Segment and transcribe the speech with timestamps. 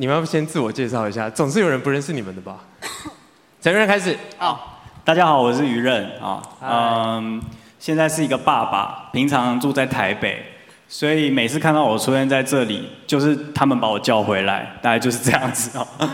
[0.00, 2.60] 你们要不先自我介绍一下，总是有人不认识你们的吧？
[3.60, 4.16] 陈任开始。
[4.36, 7.42] 好，大家好，我是于任啊，嗯，
[7.80, 10.40] 现在是一个爸爸，平常住在台北，
[10.88, 15.84] 所以每次看到我出现在这里，就是他们把我叫回来，大概就是这样子哦。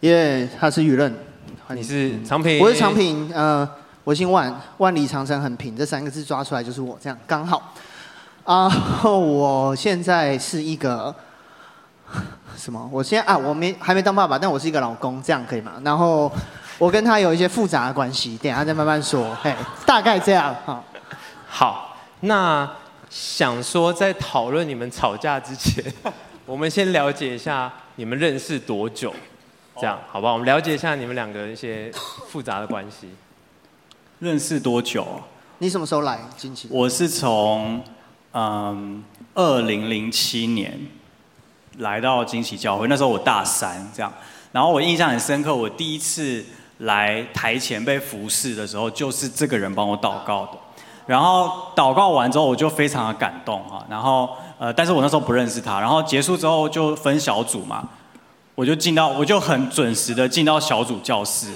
[0.00, 1.14] 耶，yeah, 他是于任，
[1.68, 3.68] 你是长平，我是长平，呃，
[4.02, 7.72] 我姓万，万里长城很平，这三个字抓出来就是我，这样刚好。
[8.42, 8.68] 啊，
[9.06, 11.14] 我现在是一个。
[12.60, 12.88] 什么？
[12.92, 15.72] 我现在啊，我没还没当爸爸，但我是一个老公，这样可以吗？
[15.82, 16.30] 然后
[16.76, 19.34] 我跟他有一些复杂的关系，等下再慢慢说。
[19.42, 19.54] 嘿，
[19.86, 20.54] 大概这样。
[20.66, 20.84] 好，
[21.48, 22.70] 好，那
[23.08, 25.82] 想说在讨论你们吵架之前，
[26.44, 29.14] 我们先了解一下你们认识多久，
[29.76, 30.34] 这样好不好？
[30.34, 31.90] 我们了解一下你们两个一些
[32.28, 33.08] 复杂的关系。
[34.18, 35.06] 认识多久？
[35.58, 36.68] 你什么时候来近期？
[36.70, 37.82] 我是从
[38.32, 39.02] 嗯
[39.34, 40.78] 二零零七年。
[41.78, 44.12] 来到惊喜教会，那时候我大三这样，
[44.52, 46.44] 然后我印象很深刻，我第一次
[46.78, 50.52] 来台前被服侍的时候，就是这个人帮我祷告的，
[51.06, 57.88] 然后祷告完之后，我就非常的感动哈，然后呃，但是我那时候不认识他，然后结束之后就分小组嘛，
[58.54, 61.52] 我就进到，我就很准时的进到小组教室，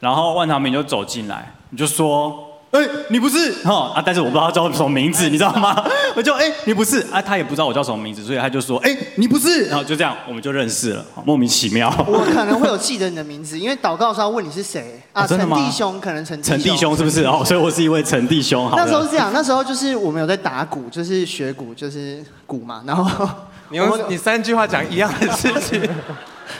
[0.00, 2.47] 然后万长明就走进来，你就说。
[2.70, 4.02] 哎、欸，你不是哈啊！
[4.04, 5.82] 但是我不知道他叫什么名字，你知道吗？
[6.14, 11.88] 我就哎、欸，你不是啊，他也不知道我叫什么名字，所以他就说哎、欸，你不是，然后就这样，我们就认识了，莫名其妙。
[12.06, 15.26] 我可能会有记得你的名字， 因为祷告的时候问你是谁啊？
[15.26, 17.24] 陈、哦、弟兄，可能陈陈弟兄是不是？
[17.24, 18.68] 哦，所以我是一位陈弟兄。
[18.68, 22.82] 好，那时候是这样，那时候就是我们有在打鼓，就是学鼓，就是鼓嘛。
[22.86, 23.26] 然后
[23.70, 25.80] 你用你三句话讲一样的事情，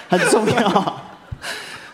[0.09, 1.03] 很重要。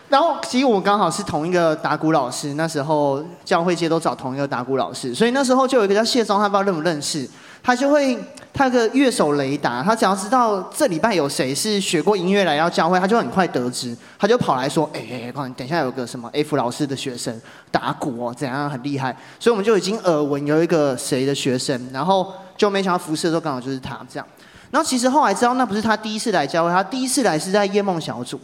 [0.07, 7.27] 然后其实我们刚好是同一个打鼓老师，那时候教会界都找同一个打鼓老师，所以那时候就有一个叫谢宗，他不知道认不认识，
[7.63, 8.15] 他就会
[8.53, 24.27] 他有个乐手雷达，他只要知道这礼拜有谁是学过音乐来到教会，他就很快得知，他就跑来说，哎哎哎，等一下有个什么 F 老师的学生打鼓哦，怎样很厉害，所以我们就已经耳闻有一个谁的学生，然后就没想到服侍的时候刚好就是他这样，
[24.69, 28.39] 然后其实后来知道那不是他第一次来教会，他第一次来是在夜梦小组。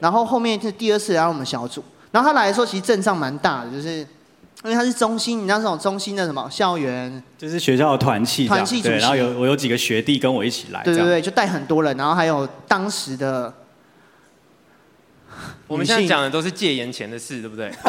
[0.00, 3.98] 然后后面是第二次来我们小组，然后他来的时候其实阵仗蛮大的，就是
[4.62, 13.52] 因为他是中心，你知道这种中心的什么校园，就是学校的团契，团契主然后有我有几个学弟跟我一起来，对对对，就带很多人，然后还有当时的，
[15.66, 17.70] 我们现在讲的都是戒严前的事，对不对？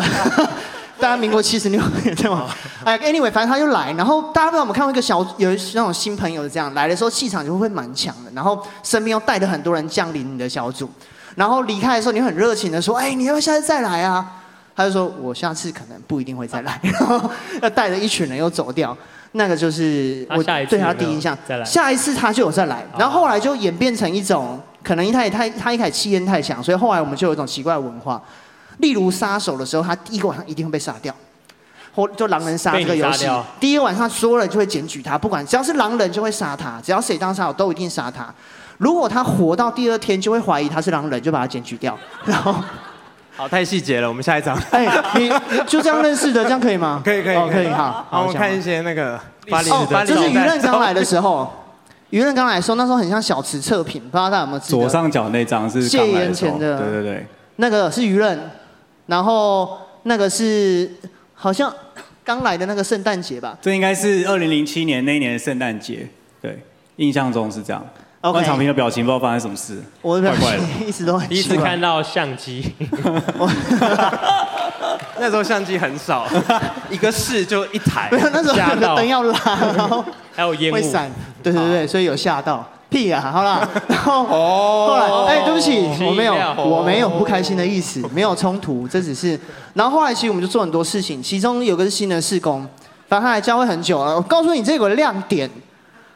[0.98, 2.50] 大家民国七十六年对吗？
[2.86, 10.90] 哎，anyway，反正他就来，然后大家不知道我们看过一个小有那种新朋友这样来的时候气场就会蛮强的，然后身边又带着很多人降临你的小组。
[11.36, 14.42] 然后离开的时候，你很热情的说：“哎，你要不要下次再来啊？”
[14.76, 17.30] 他就说：“我下次可能不一定会再来。”然后
[17.62, 18.98] 要带着一群人又走掉，
[19.32, 21.38] 那个就是我对他第一印象。
[21.66, 28.22] 下一次他就有再来，然后后来就演变成一种，可能他也太他一开始气焰太强，所以后来我们就有一种奇怪的文化，
[28.80, 31.16] 例如杀手的时候，他第一个晚上一定会被杀掉，
[31.94, 33.26] 或就狼人杀这个游戏，
[33.60, 38.34] 第一个晚上所有人就会检举他，不管只要是狼人就会杀他，只要谁当杀手都一定杀他。
[38.78, 41.98] 如果他活到第二天，就会怀疑他是狼人，就把他检举掉。
[42.26, 42.54] 然后，
[43.36, 44.56] 好，太细节了，我们下一张。
[44.72, 45.30] 哎，你
[45.68, 47.02] 就这样认识的，这样可以吗？
[47.04, 48.06] 可以，可以，可以，好。
[48.10, 49.20] 好，我们看一些那个
[49.50, 51.50] 巴黎哦，就是舆论刚来的时候，
[52.12, 54.60] 舆论刚来的时候，那时候很像小池测评，不知道大家有没有？
[54.60, 57.26] 左上角那张是戒严前的，对对对，
[57.58, 58.52] 那个是舆论，
[59.06, 60.90] 然后那个是
[61.34, 61.74] 好像
[62.24, 63.58] 刚来的那个圣诞节吧？
[63.62, 66.08] 这应该是二零零七年那一年的圣诞节，
[66.42, 66.62] 对，
[66.98, 67.86] 印象中是这样。
[68.32, 72.74] 万长平的表情不知道发生什么事，我的表情一直都很第一次看到相机，
[75.20, 76.26] 那时候相机很少，
[76.90, 79.38] 一个市就一台，没有那时候灯要拉，
[79.76, 80.04] 然后
[80.36, 80.76] 还有烟雾。
[80.76, 81.10] 会闪，
[81.42, 82.66] 对对对，所以有吓到。
[82.88, 89.38] 屁啊，好啦，然后后来哎，对不起，我没有我没有不开心的意思，没有冲突，这只是，
[89.74, 92.62] 然后后来其实我们就做很多事情，其中有个是新的事工，
[93.10, 95.50] 反正他来教会很久了，我告诉你这个亮点。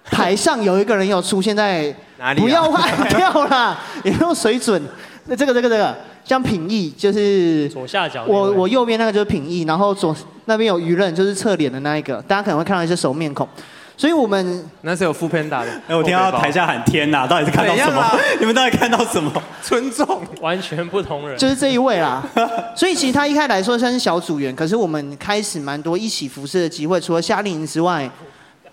[0.05, 2.41] 台上有一个人有出现在哪里？
[2.41, 4.81] 不要 坏掉啦，也没有水准？
[5.25, 8.25] 那这个这个这个像品义，就是左下角。
[8.25, 10.15] 我我右边那个就是品义，然后左
[10.45, 13.47] 那边有于任，就是侧脸的那一个，大家可能会看到一些熟面孔。
[13.95, 15.67] 所以我们那是有 foodpanda 的。
[15.87, 18.19] 哎，我听到台下喊天呐，到底是看到什么？
[18.39, 19.31] 你们到底看到什么？
[19.61, 21.37] 尊重，完全不同人。
[21.37, 22.23] 就是这一位啦。
[22.75, 28.09] 所以其实他一开始来说算是小组员，可是我们开始蛮多一起服侍的机会，除了夏令营之外。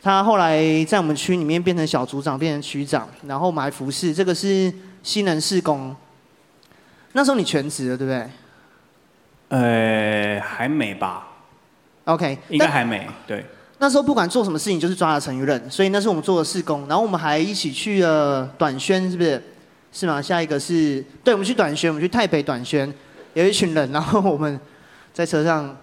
[0.07, 4.73] 他后来在我们区里面变成小组长，变成区长，然后埋服饰，这个是
[5.03, 5.93] 新人事工。
[7.11, 8.31] 那时候你全职了，对不对？
[9.49, 11.27] 呃，还没吧。
[12.05, 13.05] OK，应该还没。
[13.27, 13.45] 对。
[13.79, 16.87] 那时候不管做什么事情，就是抓了陈玉任，所以那是我们做的事工。
[16.87, 19.43] 然后我们还一起去了短宣，是不是？
[19.93, 20.23] 是吗？
[20.23, 22.95] 下一个是对，我们去短宣，我们去台北短宣，
[23.35, 24.61] 有一群人，然后我们
[25.13, 25.77] 在车上，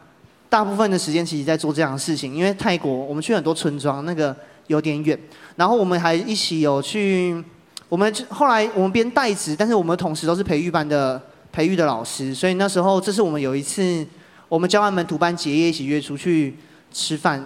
[0.53, 4.35] 大部分的时间其实在做这样的事情，因为泰国我们去很多村庄，那个
[4.67, 5.19] 有点远，
[5.55, 7.43] 然后我们还一起有去，
[7.89, 11.19] 我们后来我们编代职，但是我们同时都是培育班的
[11.51, 14.05] 培育的老师，所以那时候这是我们有一次，
[14.47, 16.55] 我们教完门徒班结业一起约出去
[16.91, 17.43] 吃饭，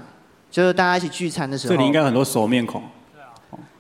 [0.52, 2.84] 就是大家一起聚餐的时候，这里应该很多熟面孔。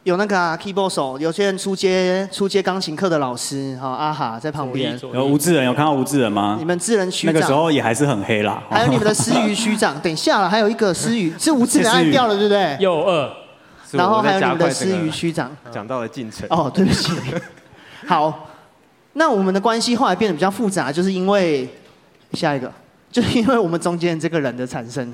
[0.07, 4.97] 有那个、啊、keyboard 手，有些人出街出街钢琴课的老师，哈阿哈在旁边。
[5.13, 6.55] 有吴志仁，有看到吴志仁吗？
[6.57, 8.63] 你们志仁区长那个时候也还是很黑啦。
[8.69, 12.77] 还有你们的思瑜区长， 等一下了，还有一个思瑜是吴志仁 按掉了，对不对？
[12.79, 13.29] 右二。
[13.91, 16.47] 然后还有你们的思瑜区长，讲到了进程。
[16.49, 17.11] 哦，对不起。
[18.07, 18.47] 好，
[19.11, 21.67] 那我们的关系后来变得比较复杂，就是因为
[22.31, 22.71] 下一个，
[23.11, 25.13] 就是因为我们中间这个人的产生。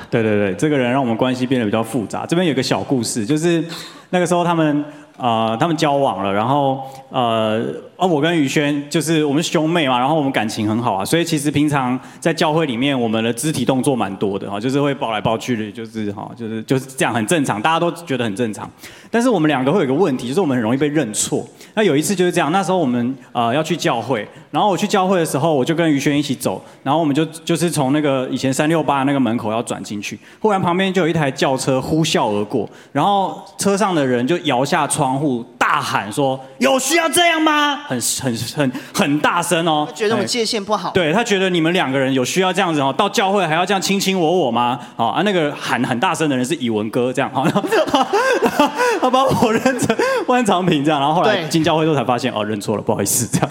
[0.10, 2.24] 对对对，这个人让我们关系变得比较复杂。
[2.24, 3.64] 这边有个小故事，就是。
[4.10, 4.82] 那个时候他们
[5.18, 7.62] 呃他们交往了，然后呃
[7.98, 18.70] 哦我跟宇轩就是我们兄妹嘛，然后我们感情很好啊，所以其实平常在教会里面我们的肢体动作蛮多的哈，就是会抱来抱去的，就是哈就是就是这样很正常，大家都觉得很正常。
[19.10, 21.44] 但是我们两个会有一个问题，就是我们很容易被认错。
[21.74, 35.44] 那有一次就是这样，那时候我们呃要去教会，然后我去教会的时候，我就跟宇轩一起走，然后我们就就是从那个以前三六八那个门口要转进去，忽然旁边就有一台轿车呼啸而过，然后车上的人就摇下窗户。
[35.68, 39.86] 大喊说：“有需要这样吗？”很很很很大声哦。
[39.88, 40.90] 他觉得我界限不好。
[40.90, 44.78] 对，他觉得你们两个人有需要这样子哦，到教会还要这样卿卿我我吗？
[44.94, 47.48] 好啊，那个喊很大声的人是以文哥，这样好，
[49.00, 49.96] 他把我认成
[50.26, 53.50] 万长平这样，然后后来进教会之后才发现哦，认错了，不好意思这样。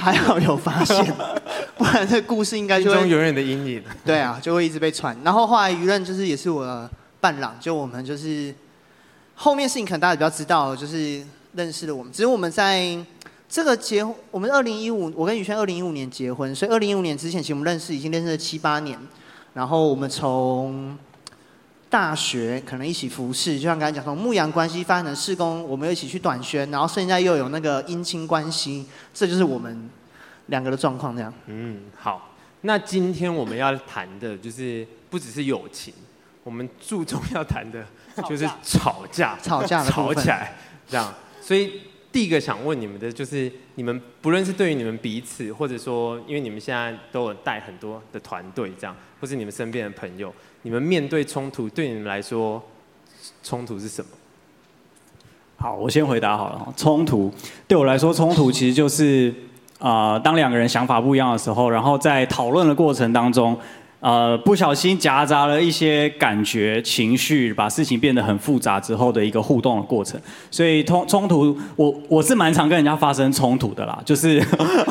[0.00, 1.14] 还好有发现，
[1.78, 3.82] 不然这故事应该就会永远的阴影。
[4.04, 5.16] 对啊，就会一直被传。
[5.22, 6.90] 然后后来舆论就是也是我的
[7.20, 8.52] 伴郎，就我们就是
[9.36, 11.22] 后面事情可能大家比较知道，就是。
[11.52, 12.96] 认识了我们，只是我们在
[13.50, 18.96] 这个结，我们二零一五，我跟宇轩二零一五年结婚，所以二零一五年之前，其实我们认识已经认识了七八年。
[19.54, 20.96] 然后我们从
[21.88, 29.90] 大学可能一起服侍，就像刚才讲，从牧羊关系发展成事工，我们又一起去短宣，然后现在又有那个姻亲关系，这就是我们
[30.46, 31.34] 两个的状况这样。
[31.46, 35.92] 嗯，好，那今天我们要谈的就是不只是友情，
[36.44, 37.84] 我们注重要谈的
[38.28, 40.56] 就是吵架，吵架，吵起来
[40.88, 41.12] 这样。
[41.42, 41.80] 所以
[42.12, 52.60] 第一个想问你们的就是，你们不论是对于你们彼此，或者说因为你们现在都有带很多的团队这样，或是你们身边的朋友，你们面对冲突，对你们来说，
[53.44, 54.10] 冲突是什么？
[55.56, 56.74] 好，我先回答好了。
[56.76, 57.32] 冲突
[57.68, 59.32] 对我来说，冲突其实就是
[59.78, 63.56] 啊、呃，当两个人想法不一样的时候，然后在讨论的过程当中。
[64.00, 70.18] 呃，不小心夹杂了一些感觉、情绪，把事情变得很复杂之后的一个互动的过程。
[70.50, 74.42] 所以冲冲突，我我是蛮常跟人家发生冲突的啦， 就是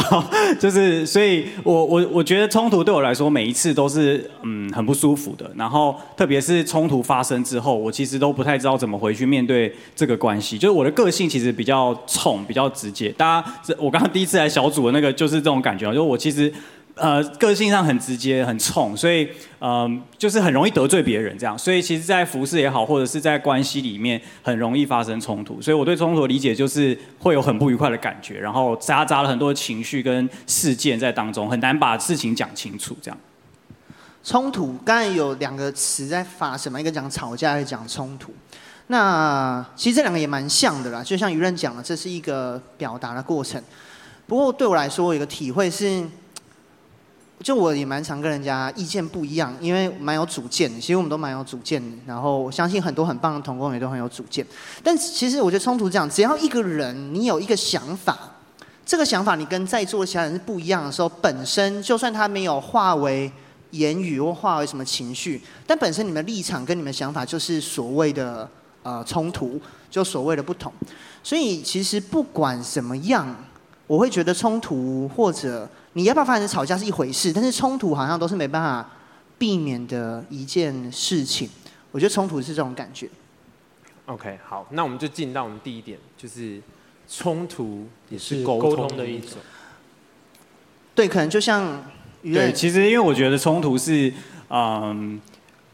[0.60, 5.50] 就是，所以我我我觉得冲突对我来说每一次都是嗯很不舒服的。
[5.56, 10.56] 然后特别是冲突发生之后，我其实都不太知道怎么回去面对这个关系。
[10.56, 13.10] 就是我的个性其实比较冲，比较直接。
[13.14, 16.54] 大家，我刚刚第一次来小组的那个就是这种感觉，就是我其实。
[17.00, 19.24] 呃，个性上很直接、很冲，所以
[19.60, 21.58] 嗯、呃，就是很容易得罪别人这样。
[21.58, 25.62] 所以其实，在服饰也好，或者是在关系里面，很容易发生冲突。
[25.62, 33.18] 所以我对冲突的理解就是会有很不愉快的感觉，然后夹杂了很多情绪跟事件在当中，很难把事情讲清楚这样。
[34.24, 38.34] 冲突刚才有两个词在发生嘛，一个讲吵架，一个讲冲突。
[38.88, 43.64] 那其实这两个也蛮像的啦，就像舆论讲的，这是一个表达的过程。
[44.28, 46.04] 不过对我来说，我有个体会是。
[47.42, 50.70] 就我也蛮常跟人家意见不一样，因为蛮有主见。
[50.76, 54.46] 其实我们都蛮有主见，然后我相信很多很棒的同工也都很有主见。
[54.84, 58.18] 但其实我觉得冲突这样，只要一个人你有一个想法，
[58.86, 63.32] 这个想法你跟在座的其他人是不一样的时候，本身就算他没有化为
[63.72, 68.50] 言语或化为什么情绪，但本身你们立场跟你们想法就是所谓的
[68.84, 69.58] 呃冲突，
[69.90, 70.74] 就所谓的不同。
[71.24, 73.34] 所以其实不管怎么样，
[73.88, 75.66] 我会觉得冲突或者。
[75.94, 78.88] 你要不要发生吵架是一回事，但是冲突好像都是没办法
[79.40, 81.50] 避免的一件事情。
[81.92, 83.10] 我觉得冲突是这种感觉。
[84.06, 86.62] OK，好，那我们就进到我们第一点，就是
[87.10, 89.40] 冲突也是沟通的一种。
[90.94, 91.84] 对，可能就像
[92.22, 94.14] 对，其实因为我觉得冲突是，
[94.50, 95.20] 嗯，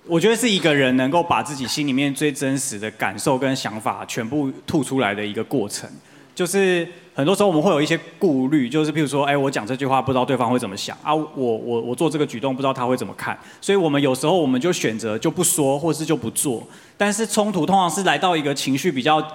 [0.05, 5.89] 我觉得是一个人能够把自己心里面最真实的感受跟想法全部吐出来的一个过程，
[6.34, 6.88] 就是。
[7.15, 16.62] 很多时候我们会有一些顾虑，就是譬如说，哎，我讲这句话不知道对方会怎么想啊，我我我做这个举动不知道他会怎么看，所以我们有时候我们就选择就不说，或是就不做。
[16.98, 19.25] 但是冲突通常是来到一个情绪比较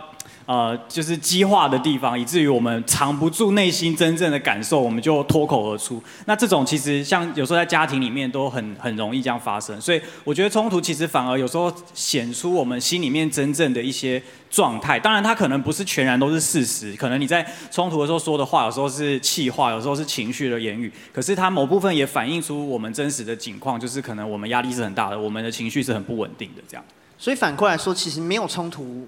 [0.46, 6.02] 呃，就是激化的地方，以至于我们藏不住内心真正的感受，我们就脱口而出。
[6.24, 14.20] 那这种其实像有时候在家庭里面都很很容易这样发生，所以我觉得冲突其实反而有时候显出我们心里面真正的一些
[14.50, 14.98] 状态。
[14.98, 20.92] 当然，它可能不是全然都是事实，可能你在冲突的时候说的话，有时候是气话，有时候是情绪的言语。
[21.12, 26.84] 可是它某部分也反映出我们真实的境况，就是可能我们压力是很大的，我们的情绪是很不稳定的这样。
[27.16, 29.06] 所以反过来说，其实没有冲突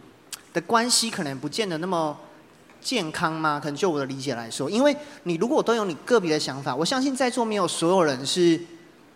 [0.53, 2.17] 的关系可能不见得那么
[2.81, 3.61] 健康吗？
[3.63, 8.61] 可能就我的理解来说，因为你如果都有你个别的想法，我相信在座没有所有人是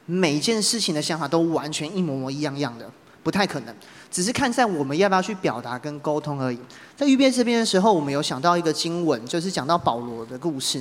[0.07, 2.88] 每一件事情的想法都完全一模模一样样的，
[3.23, 3.75] 不太可能。
[4.09, 6.59] 只是看在我们要不要去表达跟沟通而已。
[6.97, 10.81] 在预备这边的时候，我们有想到一个经文，就是讲到保罗的故事。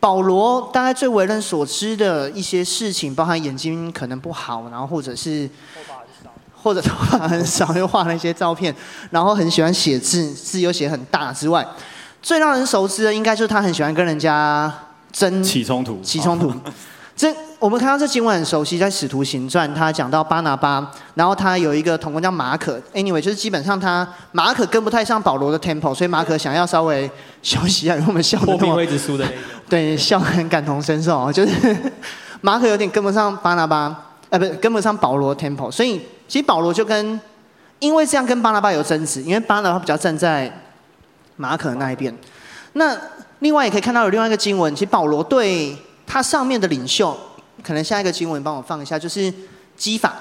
[0.00, 5.48] 保罗大概最为人所知的一些事情，包含眼睛可能不好，然后或者是。
[6.68, 8.74] 或者头发很少，又画了一些照片，
[9.10, 11.66] 然后很喜欢写字，字又写很大之外，
[12.20, 14.70] 最让人熟知的应该就是他很喜欢跟人家
[15.10, 16.52] 争起冲突，起冲突。
[17.16, 27.10] 这我们看到这经文很熟悉，在使徒行传，他讲到巴拿巴，然后他有一个同工叫马可，anyway 就是基本上他马可跟不太上保罗的 tempo，所以马可想要稍微
[27.42, 31.76] 休息一下，因为我们笑的破冰会一直输的那种， 对，笑得很感同身受，就是
[32.40, 36.00] 马可有点跟不上巴拿巴，呃，不是跟不上保罗 tempo，所以。
[36.28, 37.18] 其实保罗就跟，
[37.78, 40.52] 因为这样跟巴拿巴有争执，因为巴拿巴比较站在
[41.36, 42.14] 马可那一边。
[42.74, 42.94] 那
[43.38, 45.74] 另外也可以看到有另外一个经文，其实保罗对
[46.06, 47.18] 他上面的领袖，
[47.62, 49.32] 可能下一个经文帮我放一下，就是
[49.74, 50.14] 基法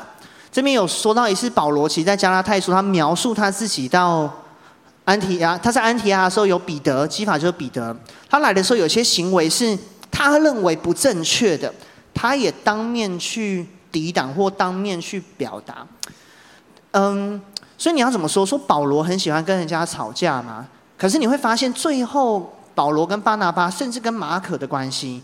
[0.50, 4.34] 这边有说到，也是保罗其实在加拉太书，他描述他自己到
[5.04, 7.94] 安提亚，他在安提亚的时候有彼得，基法就是彼得，
[8.30, 9.78] 他来的时候有些行为是
[10.10, 11.74] 他认为不正确的，
[12.14, 13.68] 他也当面去。
[13.98, 15.88] 抵挡或当面去表达，
[16.92, 17.42] 嗯，
[17.80, 18.46] 所以你要怎么说？
[18.46, 20.68] 说保罗很喜欢跟人家吵架吗？
[20.96, 25.24] 可是你会发现，最后保罗跟巴拿巴，甚至跟马可的关系，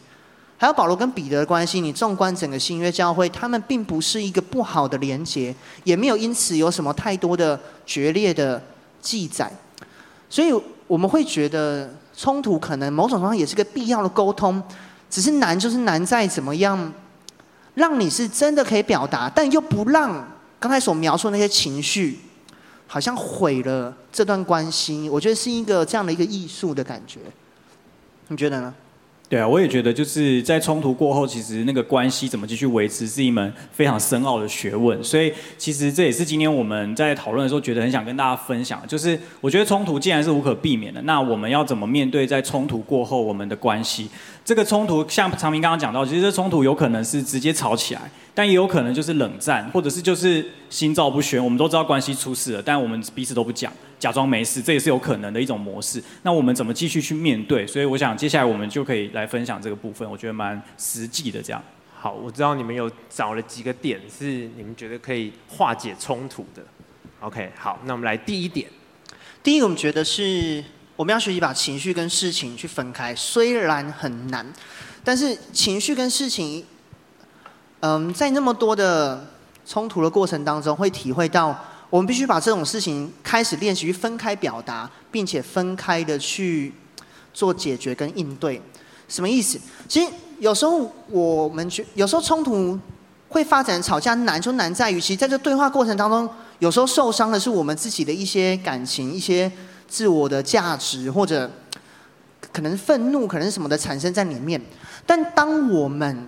[0.58, 8.60] 还有保罗跟彼得的关系，你纵观整个新约教会，他们并不是一个不好的连结，也没有因此有什么太多的决裂的
[9.00, 9.52] 记载。
[10.28, 10.52] 所以
[10.88, 14.60] 我们会觉得冲突可能某种程度上也是个必要的沟通，
[15.12, 16.92] 只是难就是难在怎么样。
[17.76, 20.28] 让你是真的可以表达，但又不让
[20.60, 22.20] 刚才所描述的那些情绪，
[22.88, 25.10] 好像毁了这段关系。
[25.10, 27.20] 我觉得是一个这样的一个艺术的感觉，
[28.28, 28.74] 你觉得呢？
[29.30, 35.04] 对啊，我也觉得就是在冲突过后，其实那个关系怎么继续维持，是一门非常深奥的学问。
[35.04, 38.86] 所以，其实这也是今天我们在讨论的时候，觉得很想跟大家分享。
[38.88, 44.08] 就是我觉得冲突既然是无可避免的，那我们要怎么面对在冲突过后我们的关系？
[44.46, 51.42] 这个冲突，像长明刚刚讲到，其实这冲突有可能是直接吵起来，但也有可能就是冷战，或者是就是心照不宣。
[51.42, 56.04] 我们都知道关系出事了，但我们彼此都不讲，假装没事，这也是有可能的一种模式。
[56.24, 57.66] 那我们怎么继续去面对？
[57.66, 61.42] 所以我想接下来我们就可以来分享这个部分，我觉得蛮实际的。
[61.42, 61.64] 这样。
[61.98, 66.62] 好，我知道你们有找了几个点是你们觉得可以化解冲突的。
[67.22, 68.68] OK，好，那我们来第一点。
[69.42, 70.62] 第一个，我们觉得是。
[70.96, 74.46] 我们要学习把情绪跟事情去分开，虽然很难，
[75.04, 76.64] 但是情绪跟事情，
[77.80, 79.26] 嗯，在那么多的
[79.66, 81.60] 冲突的过程当中，会体会到
[81.90, 86.72] 我们必须把这种事情开始练习去分开表达，并且分开的去
[87.34, 88.62] 做解决跟应对。
[89.08, 89.60] 什么意思？
[89.90, 92.80] 其实有时候我们觉，有时候冲突
[93.30, 99.52] 会发展吵架难，就难在于，其实在这对话过程当中，有时候受伤的是我们自己的一些感情，一些。
[99.94, 101.48] 自我的价值，或者
[102.52, 104.60] 可能愤怒，可能什么的产生在里面。
[105.06, 106.28] 但当我们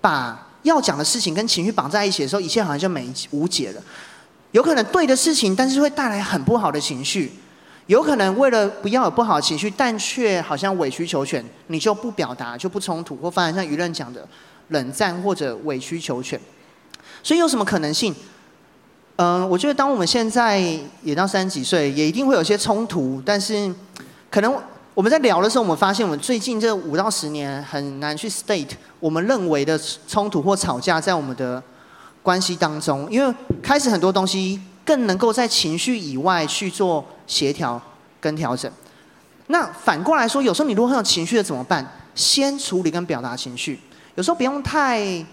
[0.00, 3.82] 把要讲的事情跟情绪绑在一起的时候，一切好像就没无解了。
[4.52, 7.28] 有可能对的事情，但是会带来很不好的情绪；
[7.88, 14.26] 有可能为了不要有不好的情绪，但却好像委曲求全，你就不表达，就不冲突，或发生像舆论讲的
[14.68, 16.40] 冷战或者委曲求全。
[17.22, 18.14] 所以有什么可能性？
[19.16, 20.58] 嗯，我觉得当我们现在
[21.02, 23.22] 也到三十几岁，也一定会有些冲突。
[23.24, 23.72] 但是，
[24.28, 24.52] 可能
[24.92, 29.78] 我们在聊的时候，我们发现我们最近这五到十年很难去 state 我们认为的
[30.08, 31.62] 冲突或吵架在我们的
[32.24, 37.80] 关系当中，因为开始很多东西更能够在情绪以外去做协调
[38.20, 38.68] 跟调整。
[39.46, 41.86] 那反过来说，有时候你如果很有情绪的怎么办？
[42.16, 43.78] 先处理跟表达情绪，
[44.16, 45.24] 有时候不用太。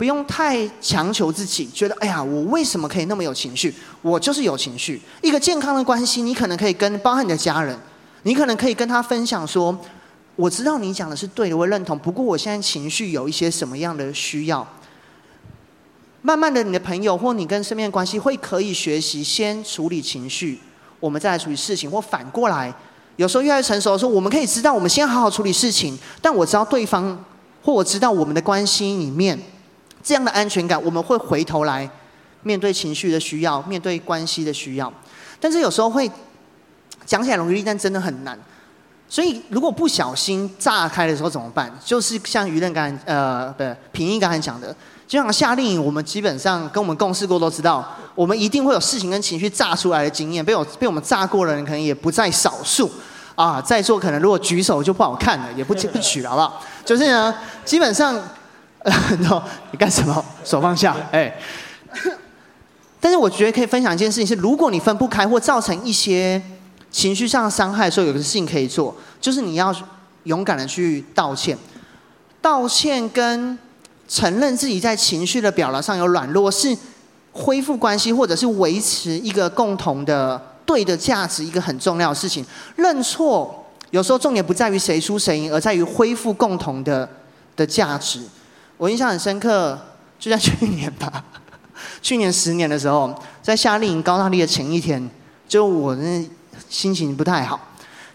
[0.00, 3.74] 不用太强求自己，觉得哎呀，我为什么可以那么有情绪？
[4.00, 4.98] 我就是有情绪。
[5.20, 7.78] 一个健康的关系，你可能可以跟包含你的家人，
[8.22, 9.78] 你可能可以跟他分享说，
[10.36, 11.98] 我知道你讲的是对的，我认同。
[11.98, 14.66] 不过我现在情绪有一些什么样的需要。
[16.22, 20.58] 慢慢的，你的朋友或你跟身边的关系会可以学习先处理情绪，
[20.98, 22.74] 我们再来处理事情，或反过来，
[23.16, 25.98] 有时候越来越成熟的时候，我们可以知道，我们先好好处理事情。
[26.22, 27.22] 但我知道对方，
[27.62, 29.38] 或我知道我们的关系里面，
[30.02, 31.88] 这样的安全感，我们会回头来
[32.42, 34.92] 面对情绪的需要，面对关系的需要。
[35.38, 36.10] 但是有时候会
[37.06, 38.38] 讲起来容易，但真的很难。
[39.08, 41.68] 所以如果不小心炸开的时候怎么办？
[41.84, 44.74] 就是像于任刚才呃，不，品义刚才讲的。
[45.08, 50.44] 就像夏令营，我们基本上跟我们共事过都知道，我们一定会有事情跟情绪炸出来的经验。
[50.44, 52.88] 被我被我们炸过的人，可能也不在少数
[53.34, 53.60] 啊。
[53.60, 56.62] 在座可能如果举手就不好看了，也不不举了，好不好？
[56.84, 58.16] 就是呢，基本上，
[58.84, 60.24] 呃，你干什么？
[60.44, 61.34] 手放下，哎。
[63.02, 66.40] 但是我觉得可以分享一件事情是，如果你分不开或造成一些
[66.90, 69.74] 情绪上的伤害的时候，有个事情可以做，就是你要
[70.24, 71.56] 勇敢的去道歉。
[72.42, 73.58] 道歉跟
[74.06, 76.76] 承认自己在情绪的表达上有软弱，是
[77.32, 82.44] 恢复关系或者是维持一个共同的对的价值一个很重要的事情。
[82.76, 87.08] 认错有时候重点不在于谁输谁赢，而在于恢复共同的
[87.56, 88.20] 的价值。
[88.80, 89.78] 我印象很深刻，
[90.18, 91.22] 就在去年吧，
[92.00, 95.10] 去年十年的时候，在夏令营高大力的前一天，
[95.46, 96.26] 就我那
[96.70, 97.60] 心情不太好。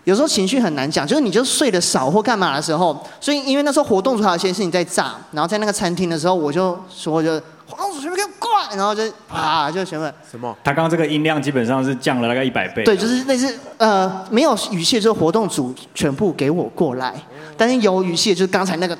[0.05, 10.55] 有时候情绪很难讲，就是你就睡得少或干嘛的时候，所以因为那时候活动组还有一些事情在炸，然后在那个餐厅的时候，我就说就活动组全部给我过来，然后就啪就全部什么？
[10.63, 12.83] 他刚刚这个音量基本上是降了大概一百倍。
[12.83, 17.13] 对，就是类似呃没有语气，就是活动组全部给我过来，
[17.55, 18.97] 但是有语气就是刚才那个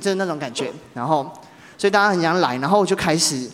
[0.00, 1.30] 就是那种感觉，然后
[1.76, 3.50] 所以大家很想来，然后我就开始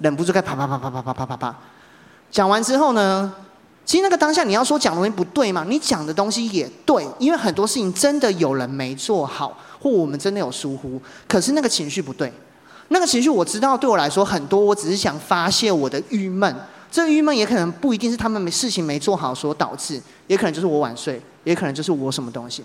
[0.00, 1.56] 忍不住开啪啪啪啪啪啪啪啪啪，
[2.30, 3.32] 讲完之后呢？
[3.84, 5.64] 其实那个当下，你要说讲的东西不对嘛？
[5.68, 11.02] 你讲的东西也对，因为很多事情真的有人没做好，或我们真的有疏忽。
[11.26, 12.32] 可是那个情绪不对，
[12.88, 16.54] 那个情绪我知道，对我来说很多，我只是想发泄我的郁闷。
[16.92, 22.62] 这个郁闷也可能不一定是他们没事情没做好所导致，也可能就是我晚睡，也可能就是我什么东西。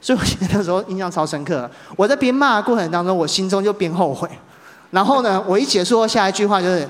[0.00, 1.70] 所以我现在那时候印象超深刻。
[1.96, 4.28] 我在边骂的过程当中，我心中就边后悔。
[4.90, 6.88] 然后呢，我一结束下一句话就是。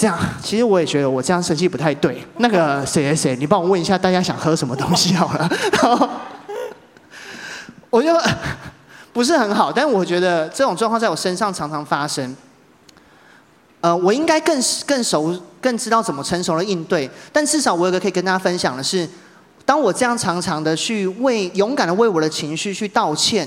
[0.00, 2.24] 这样，其实我也觉得我这样生气不太对。
[2.36, 5.50] 那个谁谁谁，你帮我问一下大家想喝什么东西好了。
[5.72, 6.08] 然后
[7.90, 8.16] 我就
[9.12, 12.36] 不是很好，但我觉得这种状况在我身上常常发生。
[13.80, 17.10] 呃，我应该更更熟、更知道怎么成熟的应对。
[17.32, 19.04] 但至少我有个可以跟大家分享的是，
[19.68, 23.46] 当我这样常常的去为勇敢的为我的情绪去道歉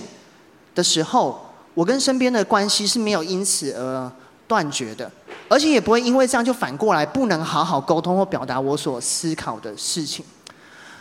[0.76, 4.12] 的时候，我跟身边的关系是没有因此而
[4.48, 5.10] 断绝的。
[5.50, 10.24] 而且也不会因为这样就反过来不能好好沟通或表达我所思考的事情。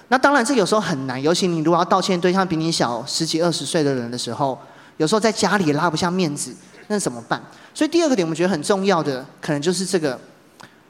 [0.09, 4.59] 那当然，这有时候很难，尤其你如果要道歉对象比你小十几二十岁的人的时候，
[4.97, 6.57] 有时候在家里拉不下面子，
[6.87, 7.39] 那怎么办？
[7.75, 10.19] 所以第二个点，我们觉得很重要的，可能就是这个。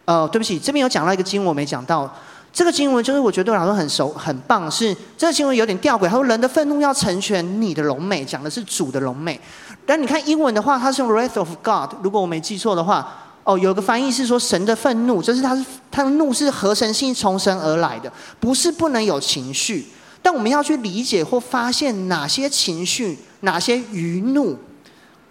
[0.06, 2.12] 呃，对不起，这边有讲到一个经文我没讲到，
[2.52, 9.40] 这个经文就是我觉得对我来说很熟很棒，是这个经文有点吊诡，他说人的愤怒要成全你的荣美，讲的是主的荣美。
[9.86, 13.26] 但你看英文的话，它是用 wrath of God，如果我没记错的话。
[13.42, 19.86] 哦，有个翻译是说神的愤怒，就是他是他的怒是合神性从神而来的，不是不能有情绪，
[20.20, 24.58] 但我们要去理解或发现哪些情绪、哪些余怒，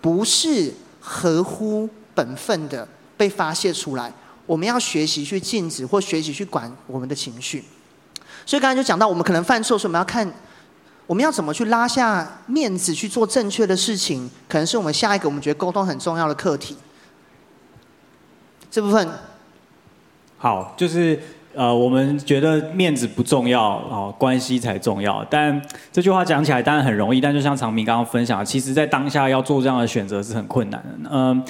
[0.02, 4.12] 不是合乎本分的被发泄出来。
[4.50, 7.64] 我们要学习去禁止或学习去管我们的情绪。
[8.48, 10.28] 所以刚才就讲到，我们可能犯错，所以我们要看
[11.06, 16.76] 我们要怎么去拉下面子去做正确的事情，可能是我们下一个我们觉得沟通很重要的课题。
[18.72, 19.08] 这部分
[20.40, 21.20] 好，就是
[21.54, 25.24] 呃，我们觉得面子不重要哦，关系才重要。
[25.30, 31.10] 但这句话讲起来当然很容易，但就像长明刚刚分享，其实在当下要做这样的选择是很困难的。
[31.12, 31.44] 嗯、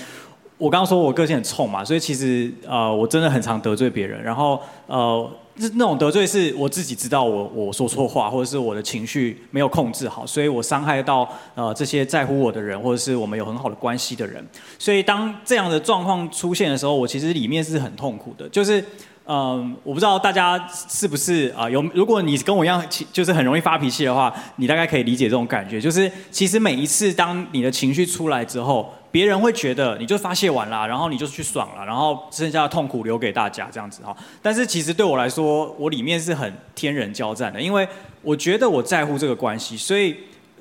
[0.59, 5.27] 我刚刚说我个性很冲嘛，所以其实呃，我真的很常得罪别人，然后呃。
[5.61, 14.41] 那那种得罪，是我自己知道我我说错话，或者是我的情绪没有控制好，所以我伤害到呃这些在乎我的人，或者是我们有很好的关系的人。
[14.77, 18.47] 所以当这样的状况出现的时候，我其实里面是很痛苦的。
[18.47, 18.81] 就是
[19.31, 25.79] 嗯、我不知道大家是不是啊、有，如果你跟我一样，就是很容易发脾气的话，你大概可以理解这种感觉。
[25.79, 28.93] 就是其实每一次当你的情绪出来之后。
[29.11, 34.15] 别人会觉得你就发泄完了，然后你就去爽了，然后剩下的痛苦留给大家这样子哈。
[34.39, 37.87] 但是其实对我来说，我里面是很天人交战的，因为
[38.21, 40.15] 我觉得我在乎这个关系，所以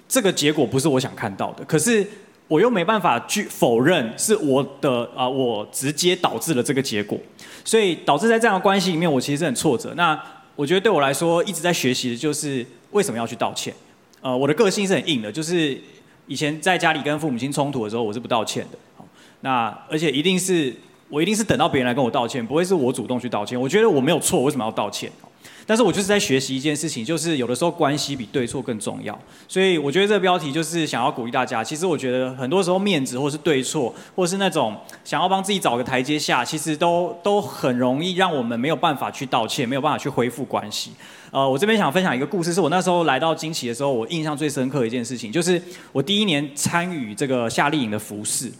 [0.08, 1.64] 这个结果不是我想看到的。
[1.66, 2.08] 可是
[2.48, 7.16] 我又没办法去否认是我的啊、我直接导致了这个结果，
[7.64, 9.94] 所以导致在这样的关系里面，我其实是很挫折。
[9.94, 10.20] 那
[10.56, 13.72] 我觉得对我来说，一直在学习的就是为什么要去道歉。
[14.20, 15.80] 呃，我的个性是很硬的，就是。
[16.30, 18.76] 以前在家里跟父母亲冲突的时候，我是不道歉的。
[19.40, 20.70] 那而且一定是
[21.08, 23.58] 我一定是等到别人来跟我道歉，不会是我主动去道歉。
[23.58, 25.10] 我觉得我没有错，为什么要道歉？
[25.68, 29.16] 但是我就是在学习一件事情，就是有的时候关系比对错更重要。
[29.46, 31.62] 所以我觉得这个标题就是想要鼓励大家。
[31.62, 40.92] 其实我觉得很多时候面子或是对错，或是那种想要帮自己找个台阶下，其实都都很容易让我们没有办法去道歉，没有办法去恢复关系。
[41.30, 48.50] 呃，我这边想分享一个故事，是我那时候来到惊奇的时候，我印象最深刻的一件事情，就是我第一年参与这个夏令营的服事。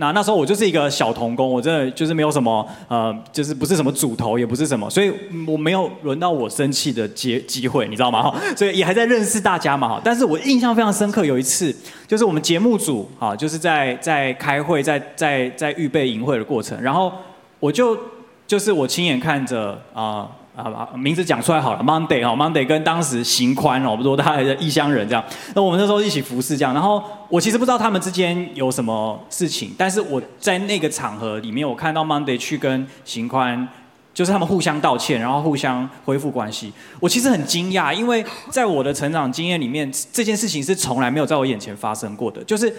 [0.00, 5.12] 那那时候我就是一个小童工，我真的就是没有什么呃，就是不是什么主头，也不是什么，所以
[5.44, 8.32] 我没有轮到我生气的机机会，你知道吗？
[8.56, 10.00] 所以也还在认识大家嘛哈。
[10.04, 11.74] 但是我印象非常深刻，有一次
[12.06, 17.12] 就是我们节目组啊，就是在在开会，在在在预备营会的过程，然后
[17.58, 17.98] 我就
[18.46, 20.30] 就是我亲眼看着啊。
[20.62, 33.68] 啊，名字讲出来好了，Monday 哈，Monday 跟当时邢宽哦，不说他还是异乡人这样，那我们那时候一起服侍这样，然后我其实不知道他们之间有什么事情，但是我在那个场合里面，我看到 Monday 去跟邢宽，
[34.12, 42.74] 就是他们互相道歉，然后互相恢复关系，我其实很惊讶，因为在我的成长经验里面，这件事情是从来没有在我眼前发生过的，就是。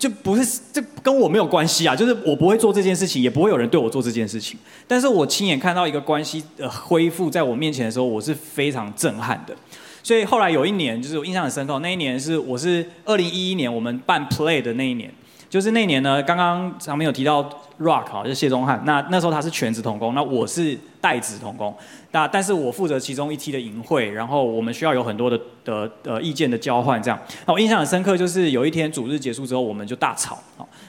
[0.00, 1.94] 就不是，这跟我没有关系啊！
[1.94, 4.58] 就是我不会做这件事情，也不会有人对我做这件事情。
[4.88, 9.54] 但是我亲眼看到一个关系的恢复在我面前的时候，我是非常震撼的。
[10.02, 15.12] 所以后来有一年，就是我印象很深刻，那一年是我是二零一一年我们办 Play 的那一年。
[15.50, 17.42] 就是那年呢，刚刚上面有提到
[17.80, 18.80] Rock 哈，就是谢宗翰。
[18.86, 21.76] 那那时候他是全职童工，那我是代职童工。
[22.12, 27.20] 那但是我负责其中一梯的营会，然后我们需要有很多的的呃意见的交换这样。
[27.46, 30.38] 那我印象很深刻，就是有一天主日结束之后，我们就大吵。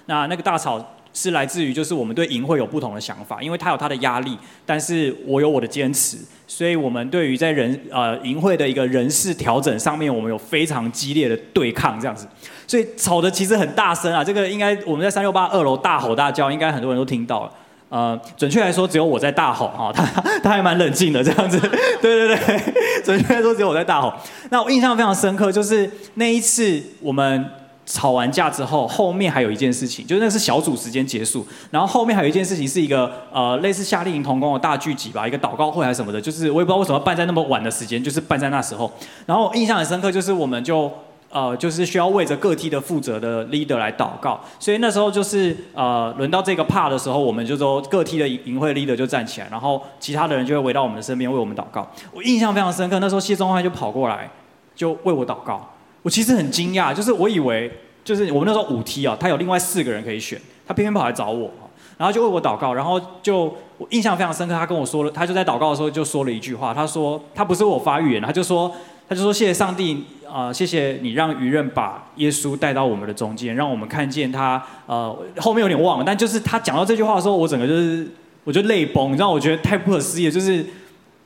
[0.06, 12.28] 那那个大吵是来自于就是我们对营会有不同的想法，因为他有他的压力，但是我有我的坚持，所以我们对于在人呃营会的一个人事调整上面，我们有非常激烈的对抗这样子。
[12.71, 17.51] 所以吵得其实很大声啊，这个应该我们在三六八二楼大吼大叫，应该很多人都听到了。
[17.89, 20.05] 呃，准确来说，只有我在大吼哈， 他
[20.41, 21.60] 他还蛮冷静的这样子。
[22.01, 24.13] 对 对对， 准确来说，只有我在大吼。
[24.51, 27.45] 那我印象非常深刻，就是那一次我们
[27.86, 38.89] 吵完架之后，后面还有一件事情，就是那是小组时间结束，然后后面还有一件事情是一个呃类似夏令营同工的大聚集吧，一个祷告会还是什么的，就是我也不知道为什么办在那么晚的时间，就是办在那时候。
[39.25, 40.89] 然后印象很深刻，就是我们就。
[41.32, 51.89] 呃，就是需要为着各梯的负责的 leader 来祷告，所以那时候就是呃，轮到这个 part 的时候，我们就说各梯的营会 leader 就站起来，然后其他的人就会围到我们的身边为我们祷告。
[52.13, 54.30] 我印象非常深刻，那时候谢宗翰就跑过来
[54.76, 55.70] 就为我祷告。
[56.04, 57.72] 我其实很惊讶，就是我以为
[58.04, 61.50] 就是我们那时候五梯啊，他有另外四个人可以选，他偏偏跑来找我，
[61.98, 68.74] 然后就为我祷告，然后就我印象非常深刻，他跟我说了，他就在祷告的时候就说了一句话，他说他不是我发预言，他就说
[69.12, 70.06] 他就说谢谢上帝。
[70.26, 74.63] 啊、谢谢你让愚人把耶稣带到我们的中间，让我们看见他。
[74.86, 78.08] 呃，后面有点忘了，但就是他讲到这句话的时候，我整个就是
[78.45, 80.32] 我就泪崩，你知道，我觉得太不可思议。
[80.32, 80.65] 就是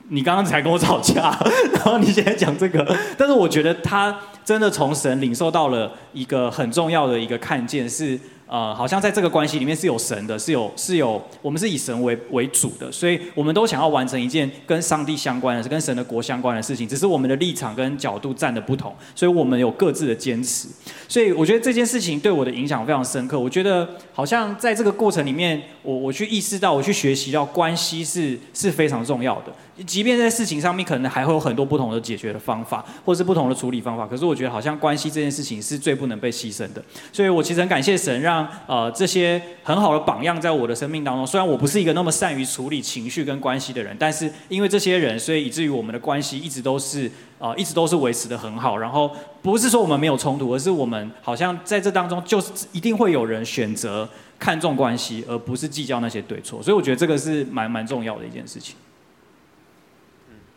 [0.08, 1.38] 你刚刚才跟我吵架，
[1.74, 2.84] 然后你现在讲这个，
[3.16, 4.12] 但是我觉得他
[4.44, 8.18] 真的从神领受到了一个很重要的一个看见是。
[8.48, 20.68] 呃，好像在这个关系里面是有神的，是有是有，我们是以神为为主的，所以我们都想要完成一件跟上帝相关的、跟神的国相关的事情，只是我们的立场跟角度站的不同，所以我们有各自的坚持。
[21.08, 23.38] 所以我觉得这件事情对我的影响非常深刻。
[23.38, 29.52] 我觉得好像在这个过程里面，我我去意识到，我去学习到关系是是非常重要的。
[29.84, 36.82] 即便在事情上面可能还会有很多不同的解决的方法，或是不同的处理方法，可是我觉得好像关系这件事情是最不能被牺牲的。
[37.12, 41.26] 所以我其实很感谢神，让呃这些很好的榜样在我的生命当中。
[41.26, 48.78] 虽然我不是一个那么善于处理情绪跟关系的人，但是因为这些人，所以以至于我们的关系一直都是呃一直都是维持得很好。
[48.78, 49.10] 然后
[49.42, 54.08] 不是说我们没有冲突，而是我们好像在这当中就是一定会有人选择
[54.38, 56.62] 看重关系，而不是计较那些对错。
[56.62, 58.74] 所以我觉得这个是蛮蛮重要的一件事情。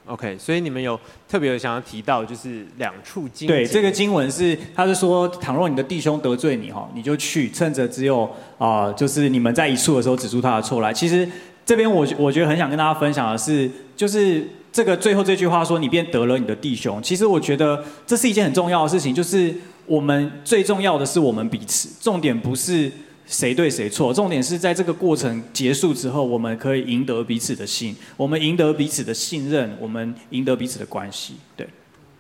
[0.10, 3.48] OK，所以你们有特别想要提到，就是两处经。
[3.48, 8.24] 对，这个经文是，他是说，倘若你的弟兄得罪你哈，你就去，趁着只有
[8.58, 10.92] 啊、呃，就是你们在一处的时候，指出他的错来。
[10.92, 11.30] 其实
[11.64, 17.00] 这边我我觉得很想跟大家分享的是，就是这个最后这句话说，你便得了你的弟兄。
[17.04, 19.54] 其实我觉得这是一件很重要的事情，就是
[19.86, 22.92] 我们最重要的是我们彼此，重点不是。
[23.30, 24.12] 谁对谁错？
[24.12, 31.36] 重点是在这个过程结束之后，我们可以赢得彼此的信，我们赢得彼此的信任，我们赢得彼此的关系。
[31.56, 31.64] 对。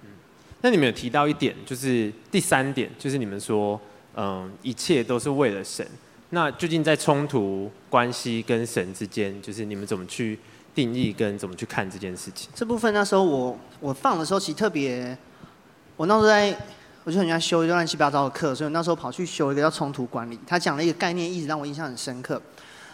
[0.03, 0.09] 嗯。
[0.61, 3.81] 那你们有提到一点，就是第三点，就是你们说，
[4.15, 5.83] 嗯，一切都是为了神。
[6.29, 10.37] 那究竟在冲突关系跟神之间，就是你们怎么去
[10.75, 12.51] 定义跟怎么去看这件事情？
[12.53, 15.17] 这部分那时候我我放的时候，其实特别，
[15.97, 16.55] 我那时候在。
[17.09, 20.39] 我就很喜欢修一个乱七八糟的课，所以那时候跑去修一个叫冲突管理。
[20.45, 22.39] 他讲了一个概念，一直让我印象很深刻。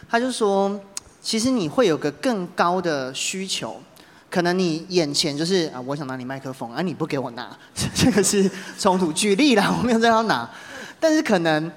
[0.07, 0.79] 他就说，
[1.21, 3.75] 其实你会有个更高的需求，
[4.31, 7.49] 可能你眼前就是啊，我想拿你麦克风，而、你不给我拿，
[7.93, 8.49] 这个是
[8.79, 9.11] 冲突。
[9.11, 10.49] 举例啦，我没有在要拿，
[10.97, 11.69] 但是可能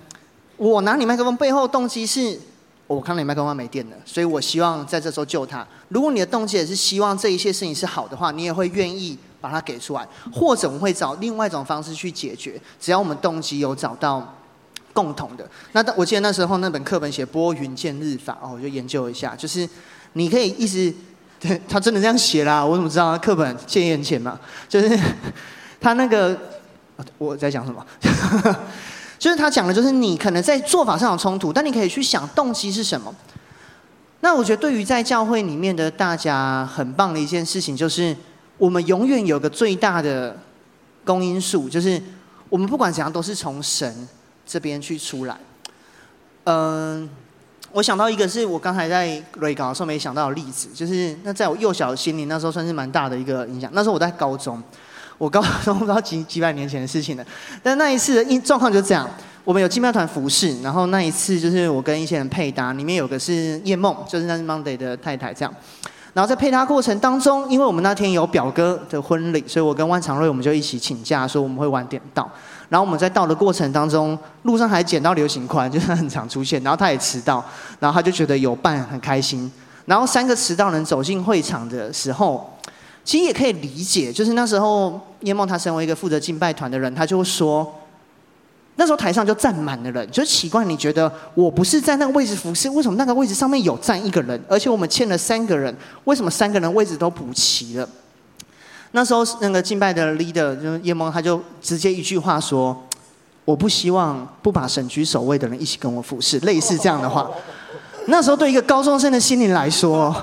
[0.57, 2.39] 我拿你麦克风背后动机是。
[2.87, 5.67] 我看到你麦克风没电了，所以我希望在这时候救他。
[5.89, 12.61] 如果你的动机也是希望这一些事情是好的话，你也会愿意把它给出来，或者我们会找另外一种方式去解决。
[12.81, 14.35] 只要我们动机有找到
[14.93, 19.69] 共同的，那我记得那时候那本课本写拨云见日法哦，我就研究一下，就是
[20.15, 20.93] 你可以一直，
[21.39, 23.17] 对，他真的这样写啦，我怎么知道？
[23.19, 24.99] 课本见眼前嘛，就是
[25.81, 26.37] 他那个
[27.19, 27.87] 我在讲什么？
[29.19, 33.15] 就是他讲的，就是你可能在做法上有冲突，但你可以去想动机是什么。
[34.21, 38.17] 那我觉得对于在教会里面的大家很棒的一件事情，就是
[38.59, 40.37] 我们永远有个最大的
[41.05, 42.01] 公因数，就是
[42.51, 44.07] 我们不管怎样都是从神
[44.45, 45.39] 这边去出来。
[46.45, 47.09] 嗯，
[47.73, 53.71] 我想到一个是我刚才在瑞稿的时候没想到的例子，就是那在我幼小的心灵那时候算是蛮大的一个影响。
[53.73, 54.63] 那时候我在高中。
[55.17, 57.27] 我高中不知道几几百年前的事情了，
[57.61, 59.05] 但那一次的状况就这样，
[59.43, 65.53] 我们有敬拜团服侍，然后那一次就是我跟一些人配搭，里面有个是叶梦，就是那是 Monday 的太太这样，
[66.15, 72.29] 然后在配搭过程当中，因为我们那天有表哥的婚礼，所以我跟万长瑞我们就一起请假说我们会晚点到，
[72.69, 77.45] 然后我们在到的过程当中，路上还捡到流行款， 就是很常出现，然后他也迟到，
[77.79, 79.51] 然后他就觉得有伴很开心，
[79.87, 82.53] 然后三个迟到人走进会场的时候。
[83.05, 87.67] 其实也可以理解，就是那时候叶梦他身为一个负责敬拜团的人，他就说，
[88.81, 94.41] 那时候台上就站满了人，就奇怪，你觉得我不是在那个位置服侍，为什么那个位置上面有站一个人？
[94.49, 97.89] 而且我们欠了三个人，为什么三个人位置都补齐了？
[98.93, 102.87] 那时候那个敬拜的 leader 就是叶梦，他就直接一句话说
[103.45, 107.29] ：“我不希望不把神居首位的人一起跟我服侍。”类似这样的话，
[108.07, 110.15] 那时候对一个高中生的心灵来说。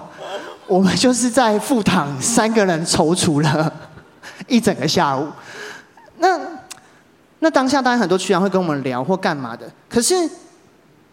[0.67, 3.71] 我们就是在副堂三个人踌躇了
[4.47, 5.27] 一整个下午。
[6.17, 6.39] 那
[7.45, 9.71] 那当下当然很多区长会跟我们聊或干嘛的。
[9.87, 10.27] 可是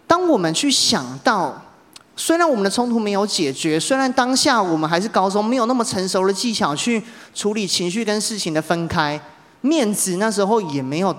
[0.06, 1.54] 当我们去想到，
[2.16, 9.20] 虽然我们的冲突没有解决，虽然当下我们还是高中，没有那么成熟的技巧去处理情绪跟事情的分开，
[9.60, 11.14] 面子那时候也没有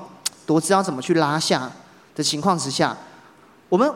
[0.47, 1.71] 多知道怎么去拉下
[2.15, 2.97] 的情况之下，
[3.69, 3.93] 我们，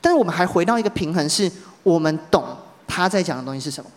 [0.00, 1.50] 但是我们还回到一个平衡，是
[1.82, 2.44] 我们懂。
[2.86, 3.90] 他在讲的东西是什么？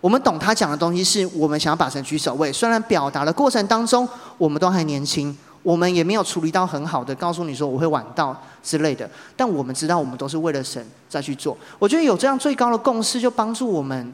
[0.00, 2.52] 我们懂他讲的东西，是我们想要把神举首位。
[2.52, 5.36] 虽然表达的过程当中，我们都还年轻，
[5.66, 9.10] 我们也没有处理到很好的，告诉你说我会晚到之类的。
[9.34, 11.58] 但我们知道，我们都是为了神再去做。
[11.76, 14.12] 我觉得有这样最高的共识，就帮助我们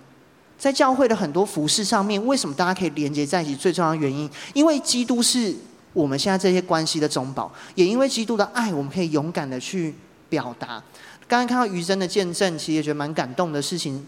[0.57, 3.55] 在教会的很多服事上面，为什么大家可以连接在一起？
[3.55, 5.55] 最重要的原因，因为基督是
[5.93, 9.95] 我们现在这些关系的中保，也因为基督的爱，我们可以勇敢的去
[10.31, 10.83] 表达。
[11.29, 14.07] 刚刚看到余真的见证，其实也觉得蛮感动的事情。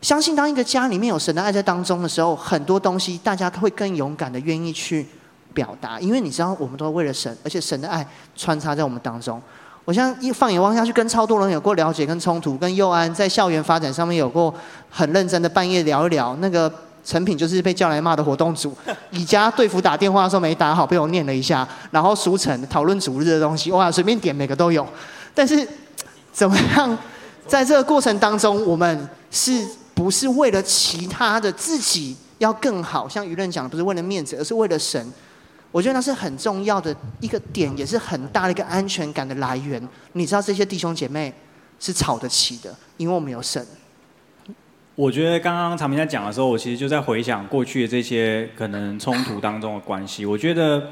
[0.00, 5.06] 相信当一个家里面有神的爱在当中的时候，很多东西大家会更勇敢的愿意去
[5.52, 9.40] 表达，因为你知道我们都是为了神，而且神的爱穿插在我们当中。
[9.84, 14.54] 我像一放眼望下去，跟超多人有过了解跟冲突，跟佑安在校园发展上面有过
[14.90, 16.36] 很认真的半夜聊一聊。
[16.36, 16.72] 那个
[17.04, 18.76] 成品就是被叫来骂的活动组，
[19.10, 21.66] 以家对付打电话的时候没打好，被我念了一下。
[21.90, 24.86] 然后书成讨论主日的东西，哇，随便点每个都有，
[25.34, 25.66] 但是。
[26.32, 26.96] 怎么样，
[27.44, 33.08] 在这个过程当中，我们是不是为了其他的自己要更好？
[33.08, 35.04] 像舆论讲的，不是为了面子，而是为了神。
[35.72, 39.80] 我觉得那是很重要的一个点，也是很大的一个安全感的来源。
[40.12, 41.32] 你知道这些弟兄姐妹
[41.78, 43.64] 是吵得起的，因为我们有神。
[44.94, 50.26] 我觉得刚刚长明在讲的时候，我其实就在回想过去的这些可能冲突当中的关系。
[50.26, 50.90] 我觉得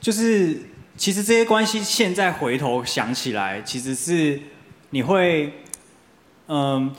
[0.00, 0.60] 就是
[0.96, 4.40] 其实这些关系现在回头想起来，其实是。
[4.94, 5.50] 你会，
[6.48, 6.94] 嗯，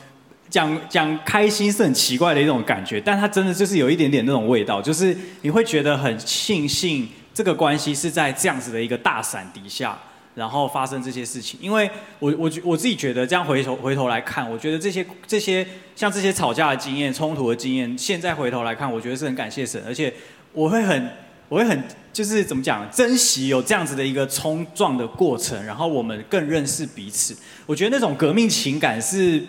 [0.54, 9.98] 讲讲开心是很奇怪的一种感觉，但它真的就是有一点点那种味道，就是你会觉得很庆幸这个关系是在这样子的一个大伞底下，
[10.36, 11.60] 然后发生这些事情。
[11.60, 11.90] 因为
[12.20, 20.14] 我我我自己觉得这样回头回头来看，我觉得这些这些像这些吵架的经验、冲突的经验，现在回头来看，我觉得是很感谢神，而且
[20.52, 21.10] 我会很
[21.50, 21.84] 我会很。
[22.14, 27.36] 就是怎么讲，珍惜有这样子的一个冲撞的过程，然后我们更认识彼此。
[27.66, 29.44] 我觉得那种革命情感是，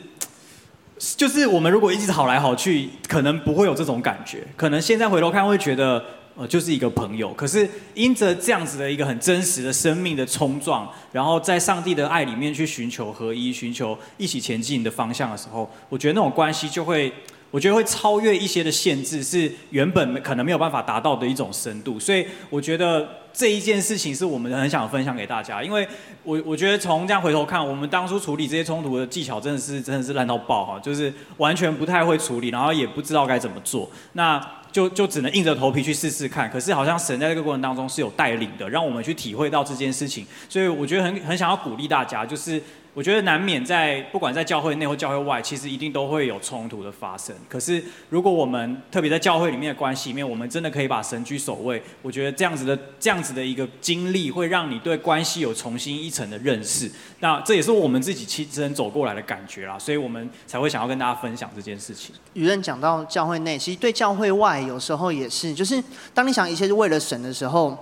[0.98, 4.44] 就是我们如果一直好来好去，可能不会有这种感觉。
[4.56, 6.02] 可能现在回头看会觉得，
[6.36, 7.32] 呃，就是一个朋友。
[7.34, 17.12] 可是因着这样子的一个很真实的生命的冲撞，然后在上帝的爱里面去寻求合一，寻求一起前进的方向的时候，我觉得那种关系就会。
[17.54, 22.00] 我觉得会超越一些的限制，是原本可能没有办法达到的一种深度。
[22.00, 25.86] 所以我觉得这一件事情是我们很想分享给大家，因为
[26.24, 36.50] 我我觉得从这样回头看，我们当初处理这些冲突的技巧真的是真的是烂到爆哈，就是完全不太会处理，然后也不知道该怎么做，那就就只能硬着头皮去试试看。
[36.50, 40.26] 可是好像神在这个过程当中是有带领的，让我们去体会到这件事情。
[40.48, 42.60] 所以我觉得很很想要鼓励大家，就是。
[42.94, 47.34] 我觉得难免在不管在教会内或教会外，其实一定都会有冲突的发生。
[47.48, 56.88] 可是如果我们特别在教会里面的关系里面，我们真的可以把神居首位，我觉得这样子的这样子的一个经历，会让你对关系有重新一层的认识。
[57.18, 62.14] 那这也是我们自己亲身走过来的感觉啦，所以我们才会想要跟大家分享这件事情。
[62.34, 65.82] 宇任讲到教会内，其实对教会外有时候也是，就是
[66.14, 67.76] 当你想一切是为了神的时候。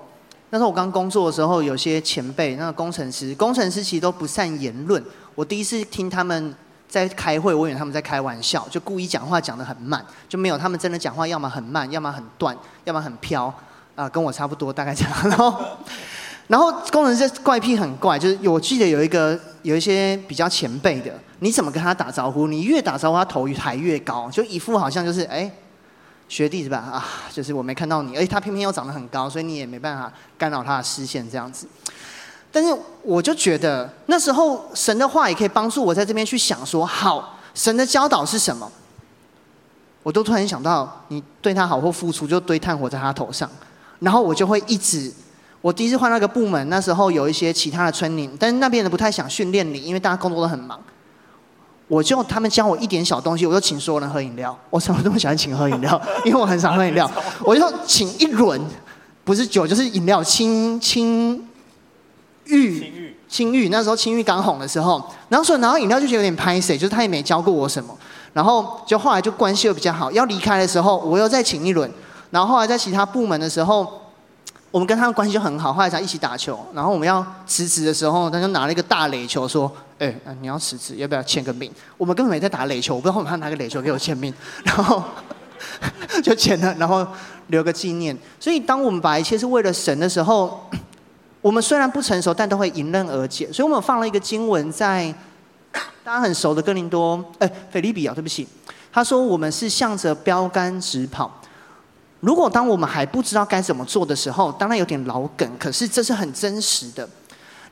[0.53, 5.03] 那时候我刚工作的时候，有些前辈，那个工程师，工程师其实都不善言论。
[5.35, 6.55] 我第一次听他们
[6.87, 13.51] 在开会，我以为他们在开玩笑，就故意讲话讲得很慢，就没有他们真的讲话，要么很慢，要么很断，要么很飘，
[13.95, 15.13] 啊、跟我差不多，大概这样。
[15.31, 15.59] 然后，
[16.49, 22.47] 然后工程师怪癖很怪，就是我记得有一个有一些比较前辈的，你怎么跟他打招呼？
[22.47, 25.51] 你越打招呼，他头抬越高，就一副好像就是哎。
[26.33, 26.79] 学弟是吧？
[26.79, 31.69] 啊，就是我没看到你，而且他偏偏又长得很高，所以你也没办法干扰他的视线这样子。
[32.51, 38.73] 但是我就觉得那时候神的话也可以帮助我在这边去想说，好，神的教导是什么？
[40.03, 43.47] 我都突然想到，你对他好或付出，就堆炭火在他头上，
[43.99, 45.13] 然后我就会一直。
[45.61, 50.81] 我第一次换那个部门，那时候有一些其他的村民，但是那边人不太想训练你，因为大家工作都很忙。
[51.93, 54.59] 我就他们教我一点小东西，我就请所有人喝饮料。
[54.71, 56.01] 我怎么这么喜欢请喝饮料？
[56.25, 57.11] 因为我很少喝饮料。
[57.45, 58.59] 我就请一轮，
[59.25, 61.47] 不是酒就是饮料，青青
[62.47, 63.69] 玉，青玉。
[63.69, 67.95] 那时候青玉刚红的时候，然后说拿到饮料就觉得有点拍谁，就是他也没教过我什么。
[68.33, 71.93] 然后就后来就关系又比较好，要离开的时候我又再请一轮。
[72.31, 73.87] 然后后来在其他部门的时候，
[74.71, 76.59] 我们跟他们关系就很好，后来才一起打球。
[76.73, 79.71] 然后我们要辞职的时候，他就拿了一个大垒球说。
[80.03, 81.71] 哎、欸，你要辞职，要不要签个名？
[81.97, 84.35] 我们根本没在打垒球，我不知道后面他拿个垒球给我签名，
[84.65, 85.01] 然后
[86.25, 87.07] 就签了，然后
[87.47, 88.17] 留个纪念。
[88.41, 90.69] 所以，当我们把一切是为了神的时候，
[91.41, 93.53] 我们虽然不成熟，但都会迎刃而解。
[93.53, 95.15] 所以我们放了一个经文在
[96.03, 98.49] 大家很熟的哥林多，哎、欸，腓立比啊，对不起，
[98.91, 101.33] 他说我们是向着标杆直跑。
[102.19, 107.09] 如果当我们还不知道该怎么做的时候，当然有点老梗，可是这是很真实的。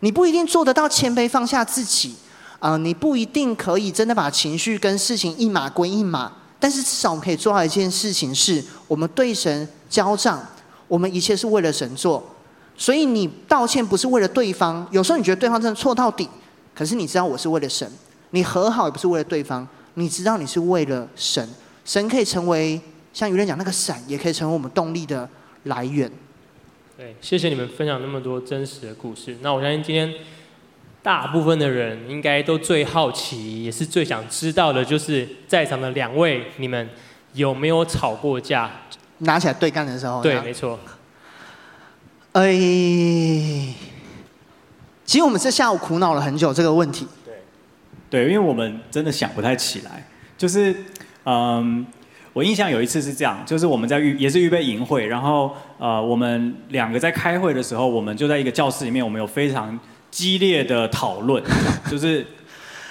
[0.00, 2.14] 你不一定做得到谦卑放下自己，
[2.58, 10.44] 啊、你不一定可以真的把情绪跟事情一码归一码，但是至少我们可以做到一件事情是，我们对神交账，
[10.88, 12.22] 我们一切是为了神做，
[12.76, 16.28] 所以你道歉不是为了对方，有时候你觉得对方真的错到底，
[16.74, 17.90] 可是你知道我是为了神，
[18.30, 21.46] 你和好也不是为了对方，你知道你是为了神，
[21.84, 22.80] 神可以成为
[23.12, 25.28] 像有人讲那个伞，也可以成为我们动力的
[25.64, 26.10] 来源。
[27.00, 29.34] 对，谢谢你们分享那么多真实的故事。
[29.40, 30.12] 那我相信今天
[31.02, 36.90] 大部分的人应该都最好奇，也是最想知道的，就是在场的两位，你们
[37.32, 38.70] 有没有吵过架？
[39.20, 40.22] 拿起来对干的时候？
[40.22, 40.78] 对，没错。
[42.32, 42.52] 哎，
[45.06, 47.08] 其实我们是下午苦恼了很久这个问题。
[47.24, 47.34] 对，
[48.10, 50.76] 对，因为我们真的想不太起来，就是
[51.24, 51.86] 嗯。
[52.32, 59.78] 我印象有一次是这样，就是我们在预也是预备营会，然后呃我们两个在开会的时候，我们就在一个教室里面，我们有非常
[60.10, 61.42] 激烈的讨论，
[61.90, 62.24] 就是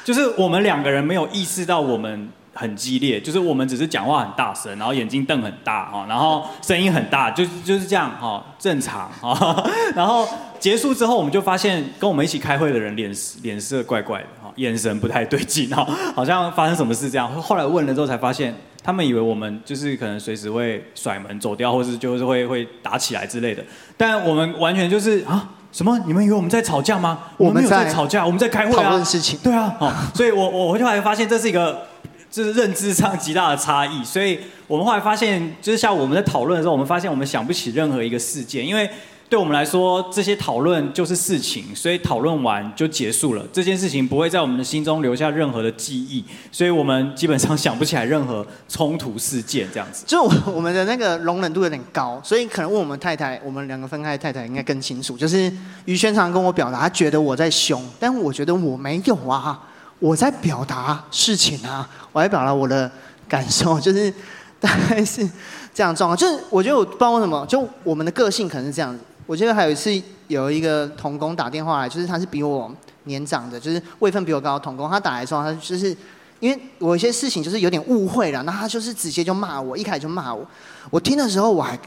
[0.03, 9.63] 就是我们两个人没有意识到我们很激烈，就是我们只是讲话很大声，然后眼睛瞪很大哈，然后声音很大，就就是这样哈，正常哈，
[9.95, 10.27] 然后
[10.59, 14.27] 结束之后，我们就发现跟我们一起开会的人脸脸色怪怪的，
[14.59, 15.83] 眼神不太对劲哈，
[16.15, 18.55] 好像发生什么事这样，后来问了之后才发现。
[18.81, 23.61] 他们以为我们就是可能随时会甩门走掉，或是就是会会打起来之类的。
[23.97, 25.99] 但我们完全就是啊，什么？
[26.07, 27.19] 你们以为我们在吵架吗？
[27.35, 28.83] 我们没有在吵架，我们在开会啊。
[28.83, 29.37] 讨论事情。
[29.43, 31.87] 对啊，好，所以我我后来发现这是一个
[32.31, 34.01] 就是认知上极大的差异。
[34.03, 38.89] 所以我们后来发现，就是像我们在讨论的时候，我们发现我们想不起任何一个事件，因为。
[39.29, 43.45] 对我们来说，这些讨论就是事情，所以讨论完就结束了。
[43.53, 50.03] 这件事情不会在我们的心中留下任何的记忆，所以我们基本上想不起来任何冲突事件这样子。
[50.07, 55.15] 就我们的那个容忍度有点高，所以可能问我们太太，我们两个分开太太应该更清楚。
[55.15, 55.51] 就是
[55.85, 59.61] 于轩常跟我表达，他觉得我在凶，但我觉得我没有啊，
[59.99, 62.91] 我在表达事情啊，我在表达我的
[63.27, 64.11] 感受，就是
[64.59, 65.23] 大概是
[65.71, 66.17] 这样状况。
[66.17, 69.03] 就是我觉得我不知道为什么，就我们的个性可能是这样子。
[69.29, 69.91] 我记得还有一次，
[70.27, 72.73] 有一个童工打电话来，就是他是比我
[73.03, 74.89] 年长的，就是位份比我高的同工。
[74.89, 75.95] 他打来之后，他就是
[76.39, 80.43] 因为我有些事情就是有点误会了，那他就是直接就骂我，一开始就骂我。
[80.89, 81.77] 我听的时候我还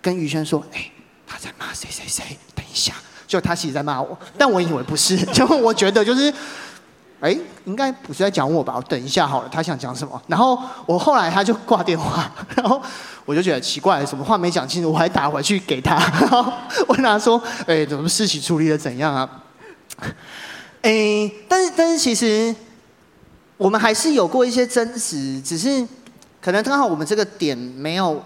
[0.00, 0.92] 跟于轩说：“哎，
[1.26, 2.94] 他在骂谁谁谁，等一下。”
[3.26, 6.32] 就他其实在骂我，但我以为不是，就我觉得就是，
[7.22, 8.74] 哎，应该不是在讲我吧？
[8.76, 10.20] 我等一下好了，他想讲什么？
[10.26, 12.82] 然后我后来他就挂电话，然后
[13.24, 16.52] 我就觉得奇怪，什么话没讲清楚，我还打回去给他， 然后
[16.88, 19.30] 问他说：“哎，怎么事情处理的怎样啊？”
[20.82, 22.52] 哎，但是但是其实
[23.56, 25.86] 我们还是有过一些争执，只是
[26.40, 28.20] 可能刚好我们这个点没有。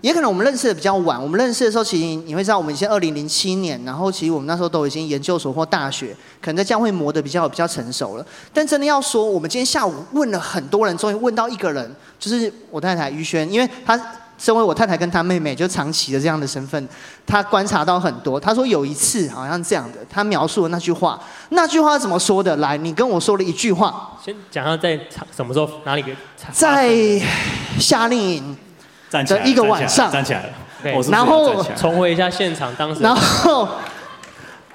[0.00, 8.24] 也可能我们认识的比较晚，我们认识的时候，其实你会知道，我们以前二零零七年，然后其实我们那时候都已经研究所或大学，可能在教会磨得比较比较成熟了。
[8.52, 14.00] 但真的要说，我们今天下午问了很多人，终于问到一个人，就是我太太于轩，因为她
[14.38, 16.88] 身为我太太跟她妹妹，就长期的这样的身份，
[17.26, 18.38] 她观察到很多。
[18.38, 22.56] 她说有一次好像这样的，她描述了那句话，那句话怎么说的？
[22.58, 24.16] 来，你跟我说了一句话。
[24.24, 24.96] 先讲下在
[25.34, 26.14] 什么时候哪里给？
[26.52, 27.20] 在
[27.80, 28.56] 夏令营。
[29.10, 33.02] 站起来，一个晚上站起来了，然后重回一下现场当时。
[33.02, 33.68] 然后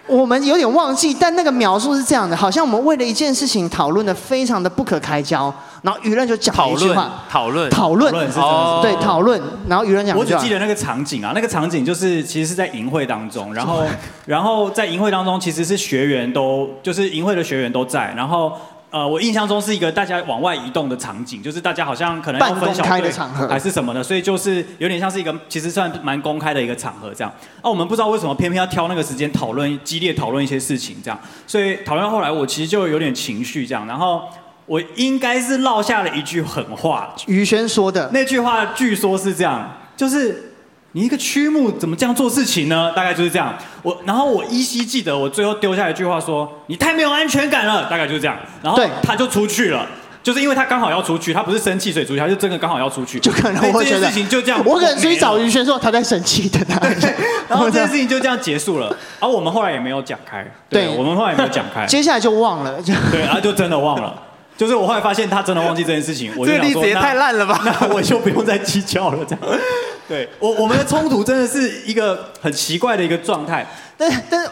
[0.06, 9.42] 我们有点忘记，但那个描述是这样的：好像我们为了一件事情讨论的非常的不可开交，然后舆论就讲了一句话：讨论，讨论，讨论，对，讨论。
[9.68, 13.84] 然后舆论讲，我只记得那个场景啊，那个场景就是其实是在营会当中，然后
[14.26, 18.52] 然后在营会当中其实是学员都就是营会的学员都在，然后。
[18.94, 23.12] 呃，我印象中是一个大家往外移动的场景，就是大家好像可能要分小队
[23.50, 27.34] 还是什么的，所以就是有点像是一个其实算蛮公开的一个场合这样。
[27.64, 34.30] 啊，我们不知道为什么偏偏要挑那个时间讨论激烈讨论一些事情这样，所以讨论到后来我其实就有点情绪这样，然后
[34.68, 40.53] 我应该是落下了一句狠话，于轩说的那句话，据说是这样，就是。
[40.96, 42.92] 你一个曲目怎么这样做事情呢？
[42.96, 43.54] 大概就是这样。
[43.82, 48.38] 我然后我依稀记得，我最后丢下一句话说：“你太没有安全感了。”大概就是这样。
[48.62, 49.88] 然后他就出去了，
[50.22, 53.20] 就是因为他刚好要出去，他不是生气水出去，他就真的刚好要出去。
[53.20, 56.80] 就可能我觉得这件事情就这样，我可能去找于轩说他在生气的他。
[57.50, 58.88] 然后这件事情就这样结束了。
[59.20, 60.46] 然后我们后来也没有讲开。
[60.70, 61.88] 对，我们后来也没有讲开。
[61.88, 62.80] 接下来就忘了。
[63.12, 64.14] 对，然后就真的忘了。
[64.56, 67.60] 就是我后来发现他真的忘记这件事情，我就想说，这个例子也太烂了吧？
[67.66, 69.60] 那我就不用再计较了，这样。
[70.08, 73.66] 对我，我们的冲突真的是一个很奇怪的一个状态。
[73.98, 74.50] 但但是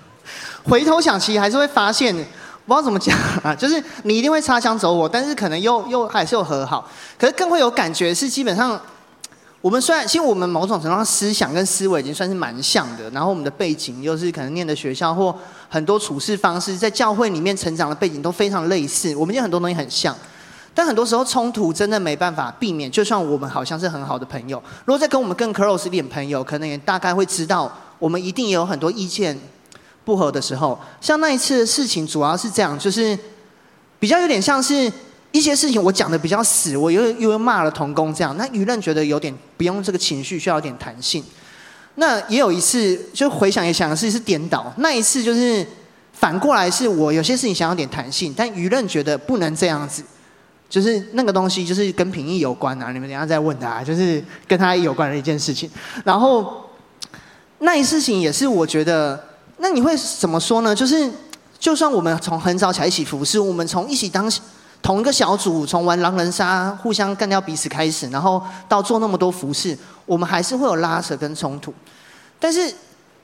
[0.64, 2.24] 回头想，其实还是会发现，不知
[2.68, 6.88] 道怎么讲啊， 就是你一定会擦枪走火，但是可能又又还是有和好。
[7.18, 8.80] 可是更会有感觉是，基本上
[9.60, 15.34] 我们虽然，其实我们某种程度上思想跟思维已经算是蛮像的，然后我们的背景又是可能念的学校或
[15.68, 20.14] 很多处事方式，在教会里面成长的背景都非常类似，我们有很多东西很像。
[20.74, 29.38] 但很多时候冲突真的没办法避免，就算我们好像是很好的朋友，如果再跟我们更 close 一点朋友，可能也大概会知道，我们一定也有很多意见
[30.04, 30.78] 不合的时候。
[31.00, 33.16] 像那一次的事情，主要是这样，就是
[34.00, 34.92] 比较有点像是
[35.30, 41.22] 一些事情我讲的比较死，我又又骂了同工这样，那舆论觉得有点不用这个情绪，需要有点弹性。
[41.94, 45.64] 那也有一次，就回想也想的是是颠倒，那一次就是
[46.12, 50.02] 反过来是我有些事情想要点弹性，但舆论觉得不能这样子。
[50.74, 52.90] 就是那个东西，就是跟品义有关啊！
[52.90, 55.70] 你们等下再问他，就是跟他有关的一件事情。
[56.02, 56.68] 然后
[57.60, 59.24] 那一事情也是，我觉得，
[59.58, 60.74] 那你会怎么说呢？
[60.74, 61.08] 就是
[61.60, 64.28] 就算我们从很早起来一起服侍，我们从一起当
[64.82, 71.72] 同一个小组，从玩狼人杀互相干掉彼此开始，然后到做那么多服侍，我们还是会有拉扯跟冲突。
[72.40, 72.74] 但是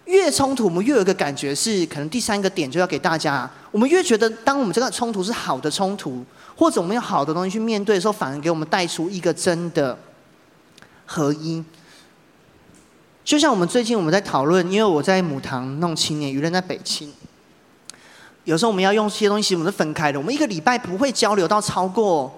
[0.05, 6.24] 越冲突，我们越有一个感觉是，可能第三个点就要给大家，我们越觉得，当我们这个冲突是好的冲突。
[6.61, 9.98] 或者我们有好的东西去面对的时候，反而给我们带出一个真的
[11.06, 11.64] 合一。
[13.24, 17.11] 就像我们最近我们在讨论，因为我在母堂弄青年，舆论在北青。
[18.44, 20.18] 有时候我们要用这些东西，我们是分开的。
[20.20, 22.30] 我们一个礼拜不会交流到超过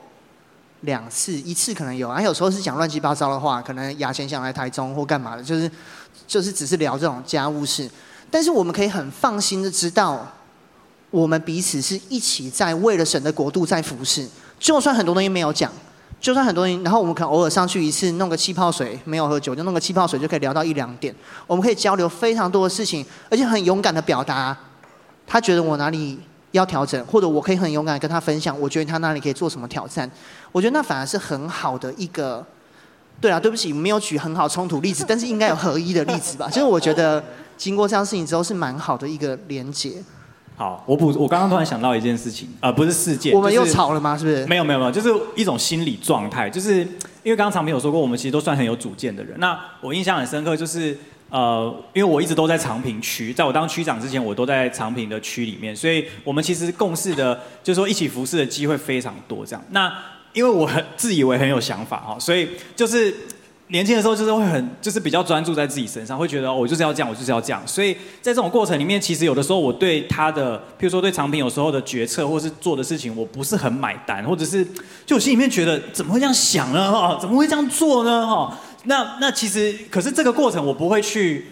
[0.82, 5.68] 两次，一次可能有，啊，有时候是讲乱七八糟的话，可能雅贤想来台中或干嘛的，就是
[6.28, 7.90] 就是只是聊这种家务事。
[8.30, 10.32] 但是我们可以很放心的知道。
[11.12, 14.26] 我们彼此是一起在为了神的国度在服侍，
[14.58, 15.70] 就算很多东西没有讲，
[16.18, 21.14] 就算很多东西，然后我们可能偶尔上去一次弄个气泡水，没有喝酒就弄个气泡水就可以聊到一两点，
[21.46, 24.56] 我们可以交流非常多的事情，而且很勇敢的表达，
[25.26, 26.18] 他觉得我哪里
[26.52, 30.10] 要调整，或者我可以很勇敢跟他分享，我觉得他哪里可以做什么挑战，
[30.50, 32.42] 我觉得那反而是很好的一个，
[33.20, 37.22] 对啊，对不起，没有举很好冲突例子，但是应该有合一的例子吧，就是我觉得
[37.58, 40.02] 经过这样事情之后是蛮好的一个连结。
[40.62, 44.16] 好，我补，我刚刚突然想到一件事情，啊、呃，不是事件，我们又吵了吗？
[44.16, 44.46] 是不是？
[44.46, 46.76] 没有没有没有，就是一种心理状态，就是
[47.24, 49.34] 因为刚刚长平有说过，我们其实都算很有主见的人。
[49.40, 50.96] 那我印象很深刻，就是
[51.30, 59.44] 呃，因为我一直都在长平区，在我当区长之前，我都在长平的区里面，所以我们其实共事的，就是说一起服侍的机会非常多。
[59.44, 59.92] 这样，那
[60.32, 63.12] 因为我很自以为很有想法哈，所以就是。
[63.72, 67.62] 年轻的时候就是会很，就是比较专注在自己身上，会觉得我就是要这样，我就是要这样。
[67.66, 74.62] 所以在这种过程里面，其实有的时候我对他的，譬如说对产品有时候的决策或是做的事情，我不是很买单，或者是
[75.06, 76.92] 就我心里面觉得怎么会这样想呢？
[76.92, 78.26] 哈，怎么会这样做呢？
[78.26, 81.46] 哈，那那其实可是这个过程我不会去。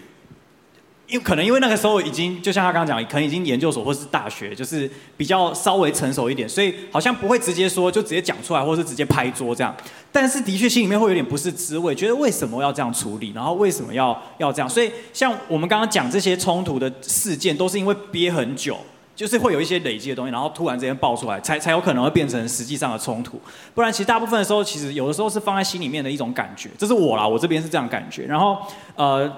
[1.11, 9.75] 因为可能因为那个时候已经，就像他刚刚讲，可能已经研究所或是大学，就是比较稍微成熟一点，所以好像不会直接说，就直接讲出来，或是直接拍桌这样。
[10.13, 14.69] 但是的确心里面会有点不是滋味，觉得为什么要这样处理，然后为什么要要这样？
[14.69, 18.77] 所以像我们刚刚讲这些冲突的事件，都是因为憋很久，
[19.17, 23.41] 就是会有一些累积的东西，然后突然之间爆出来，才才有可能会变成实际上的冲突。
[23.75, 26.71] 不然其实大部分的时候，其实有的时候是放在心里面的一种感觉。
[26.79, 28.25] 这是我啦，我这边是这样感觉。
[28.27, 28.59] 然后
[28.95, 29.29] 呃。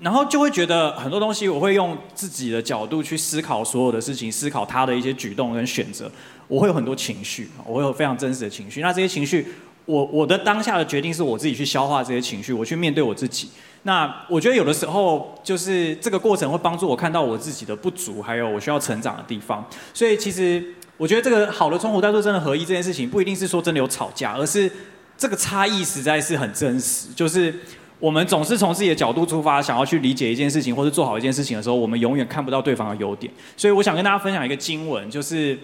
[0.00, 6.10] 然后就会觉得很多东西，我会用自己的角度去思考所有的事情，思考他的一些举动跟选择，
[6.48, 8.80] 我会有很多情绪，我会有非常真实的情绪。
[8.80, 9.46] 那这些情绪，
[9.84, 13.50] 我我的当下的决定是我自己去消化这些情绪，我去面对我自己。
[13.82, 19.62] 那我觉得有的时候就是这个过程会帮助我看到我自己的不足，还有我需要成长的地方。
[19.92, 20.64] 所以其实
[20.96, 24.70] 我觉得这个好的冲突，但是真的合一这件事情，不一定是说真的有吵架，而是
[25.18, 27.54] 这个差异实在是很真实，就是。
[28.00, 33.32] 我们总是从自己的角度出发，想要去理解一件事情或是做好一件事情的时候，我们永远看不到对方的优点。
[33.56, 35.58] 所以我想跟大家分享一个经文，就是，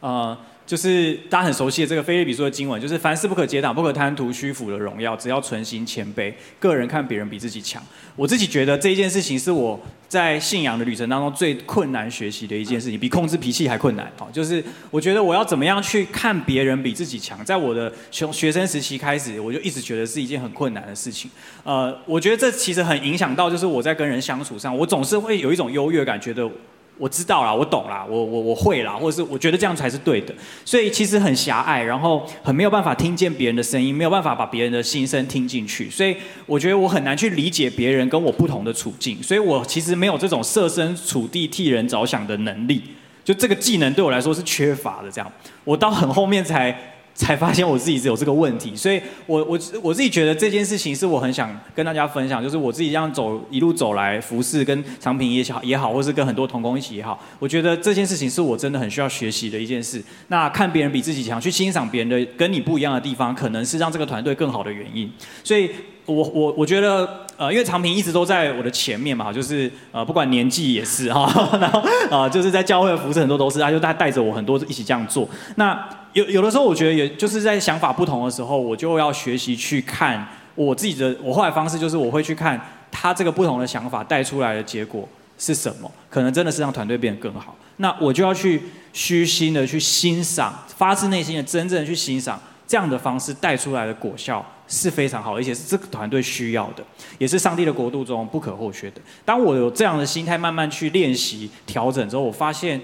[0.00, 0.38] 啊。
[0.72, 7.82] 就是大家很熟悉的这个菲利比说的经文，就是凡事不可结党，不可贪图虚浮的荣耀，只要存心谦卑，个人看别人比自己强。
[8.16, 14.10] 我自己觉得这一件事情是我在信仰的旅程当中最困难学习的一件事情，比控制脾气还困难。
[14.16, 21.30] 好，就是我觉得我要怎么样去看别人比自己强，在我的从学生时期开始，我就一直觉得是一件很困难的事情。
[21.64, 26.50] 呃，我觉得这其实很影响到，就是我在跟人相处上，我总是会有一种优越感，觉得。
[26.98, 30.32] 我知道啦，我懂啦，我我我会啦，或者是我觉得这样才是对的，
[30.64, 36.16] 所以其实很狭隘，然后很没有办法听见别人的声音，没有办法把别人的心声听进去，所以
[36.46, 42.82] 我觉得我很难去理解别人跟我不同的处境，所以我其实没有这种设身处地替人着想的能力，
[43.24, 45.10] 就这个技能对我来说是缺乏的。
[45.10, 45.32] 这样，
[45.64, 46.76] 我到很后面才。
[47.14, 60.02] 才发现我自己只有这个问题，所以我我我自己觉得这件事情是我很想跟大家分享，就是我自己这样走一路走来服侍跟长平也好也好，或是跟很多同工一起也好，我觉得这件事情是我真的很需要学习的一件事。
[60.28, 65.12] 那看别人比自己强，去欣赏别人的跟你不一样的地方，可能是让这个团队更好的原因。
[65.44, 65.70] 所以
[66.06, 75.88] 我我我觉得呃，因为长平一直都在我的前面嘛，就是呃不管年纪也是哈，然后啊、就是在教会的服侍很多都是他就带带着我很多一起这样做那。
[76.12, 81.16] 有有的时候，我觉得也就是在想法不同的时候，我就要学习去看我自己的。
[81.22, 82.60] 我后来方式就是，我会去看
[82.90, 85.08] 他这个不同的想法带出来的结果
[85.38, 87.56] 是什么，可能真的是让团队变得更好。
[87.78, 88.60] 那我就要去
[88.92, 96.84] 虚心的去欣赏，发自内心的真正的去欣赏这样的方式带出来的果效是非常好，而且是这个团队需要的，
[97.16, 99.00] 也是上帝的国度中不可或缺的。
[99.24, 102.78] 当我有这样的心态，慢慢去练习调整之后，我发现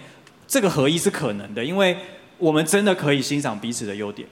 [0.46, 1.94] 这个合一是可能的，因为。
[2.38, 4.28] 我们真的可以欣赏彼此的优点。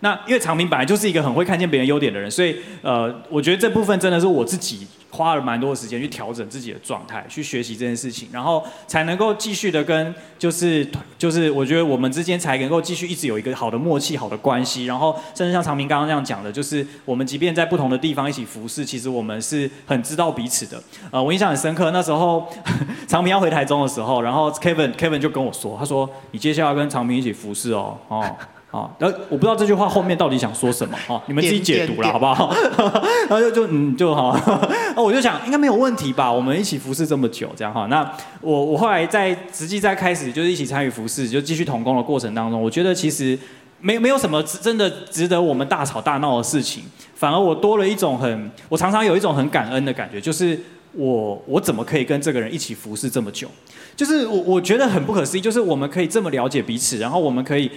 [0.00, 10.86] 那因为长平本来就是一个很会看见别人优点的人，所以呃，我觉得这部分真的是我自己花了蛮多的时间去调整自己的状态，去学习这件事情，然后才能够继续的跟就是
[11.18, 20.80] 就是我觉得我们之间才能够继续一直有一个好的默契、好的关系，然后甚至像长平刚刚这样讲的，就是我们即便在不同的地方一起服侍，其实我们是很知道彼此的。
[21.10, 22.46] 呃，我印象很深刻，那时候
[23.08, 28.36] 长平要回台中的时候，然后 Kevin Kevin 就跟我说，他说你接下来要跟长平一起服侍哦，哦。
[28.70, 32.54] 啊，然后我不知道这句话后面到底想说什么啊，你们自己解读了好不好？
[33.26, 34.38] 然后就就嗯就好，
[34.94, 37.86] 那我就想应该没有问题吧，我们一起服侍这么久，这样哈。
[37.86, 38.12] 那
[38.42, 43.38] 我我后来在实际在开始就是一起参与服侍，就继续同工的过程当中，我觉得其实
[43.80, 50.60] 没没有什么真的值得我们大吵大闹的事情，反而我多了一种很，我常常有一种很感恩的感觉，就是
[50.92, 53.48] 我我怎么可以跟这个人一起服侍这么久？
[53.96, 57.70] 就是我我觉得很不可思议，就是我们可以这么了解彼此，然后我们可以。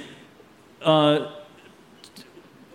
[0.84, 1.22] 呃，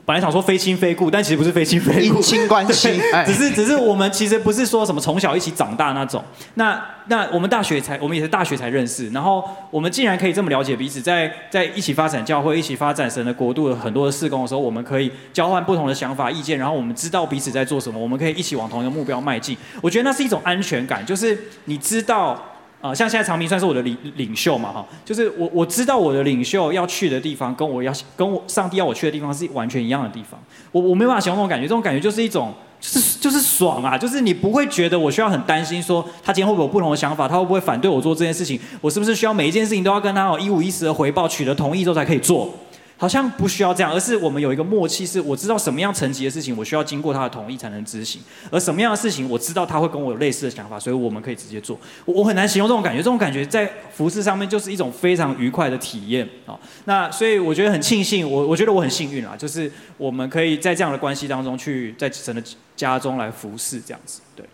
[0.04, 6.22] 本来想说非亲非故，但其实不是非亲非故，姻亲关系，只是只是我们其实不是说什么从小一起长大那种。
[6.54, 9.42] 那那我们大学才，我们也是大学才认识，然后
[9.72, 19.56] 我们竟然可以这么了解彼此，在在一起发展教会，一起发展神的国度的很多的事工的时候，我们可以交换不同的想法意见，然后我们知道彼此在做什么，我们可以一起往同一个目标迈进。
[19.82, 22.40] 我觉得那是一种安全感，就是你知道。
[22.86, 30.38] 啊，像现在长明算是我的领领袖嘛，哈，就是我我知道我的领袖要去的地方，跟我要跟我上帝要我去的地方是完全一样的地方。
[30.72, 42.52] 我我没办法形容那种感觉，这种感觉就是一种就是就是爽啊，就是你不会觉得我需要很担心说他今天会不会有不同的想法，他会不会反对我做这件事情，我是不是需要每一件事情都要跟他有一五一十的回报，取得同意之后才可以做。
[42.98, 51.78] 好像不需要这样，而是我们有一个默契，是我知道什么样层级的事情，我需要经过他的同意才能执行；而什么样的事情，我知道他会跟我有类似的想法，所以我们可以直接做。
[52.06, 56.58] 我我很难形容这种感觉，这种感觉在服饰上面就是一种非常愉快的体验啊。
[56.86, 62.42] 那所以我觉得很庆幸，我我觉得我很幸运啊，就是我们可以在这样的关系当中去在神的
[62.74, 64.22] 家中来服侍这样子。
[64.34, 64.46] 对，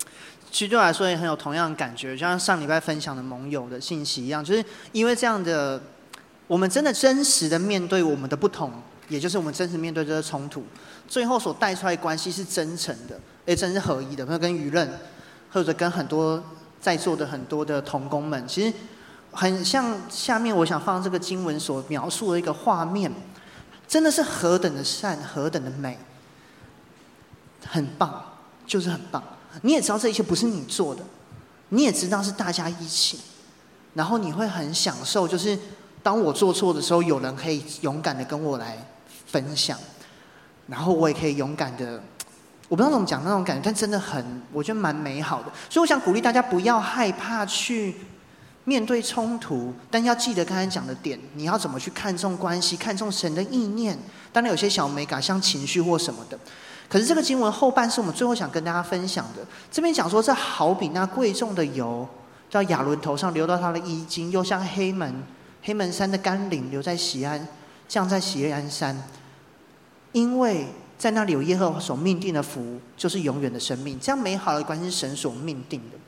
[0.51, 5.81] 其实对我来说也很有同样的感觉，就像上礼拜分享的盟友的信息一样，就是因为这样的。
[6.53, 8.71] 我们真的真实的面对我们的不同，
[9.09, 10.63] 也就是我们真实面对这个冲突，
[11.09, 14.27] 最后所带出来的关系是真诚的，也真是合一的。
[14.27, 14.87] 比如跟舆论，
[15.51, 16.45] 或者跟很多
[16.79, 18.71] 在座的很多的同工们，其实
[19.31, 23.11] 很像下面我想放这个经文所描述的一个画面，
[23.89, 25.97] 真的是何等的善，何等的美，
[27.67, 28.23] 很棒，
[28.67, 29.23] 就是很棒。
[29.63, 31.03] 你也知道这一切不是你做的，
[31.71, 33.21] 你也知道是大家一起，
[33.95, 35.59] 然后你会很享受，就是。
[36.03, 38.77] 当我做错的时候，有人可以勇敢的跟我来
[39.27, 39.79] 分享，
[40.67, 42.03] 然后我也可以勇敢的，
[42.69, 45.53] 我不知道怎么讲那种感觉，但真的很，我觉得蛮美好的。
[45.71, 47.95] 所以我想鼓励大家不要害怕去
[48.65, 53.97] 面对冲突，但要记得刚才讲的点，你要怎么去看重关系，看重神的意念。
[54.33, 56.39] 当然有些小美感，像情绪或什么的。
[56.89, 59.47] 可是这个经文后半是我们最后想跟大家分享的。
[59.71, 62.07] 这边讲说，这好比那贵重的油，
[62.51, 65.23] 到亚伦头上流到他的衣襟，又像黑门。
[65.63, 67.47] 黑门山的甘霖留在锡安，
[67.89, 69.01] 降在锡安山，
[70.13, 70.67] 因为
[70.99, 73.99] 在那里有耶和华所命定的福，就是永远的生命。
[74.01, 75.99] 这样美好的关系是神所命定的。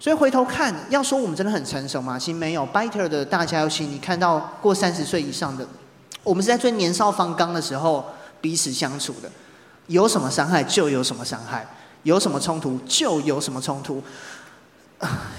[0.00, 2.18] 所以回头看，要说我们真的很成熟吗？
[2.18, 2.66] 其实没有。
[2.66, 5.66] Biter 的大家，尤其你看到过三十岁以上的，
[6.22, 8.04] 我们是在最年少方刚的时候
[8.40, 9.30] 彼此相处的，
[9.86, 11.66] 有什么伤害就有什么伤害，
[12.02, 14.02] 有什么冲突就有什么冲突。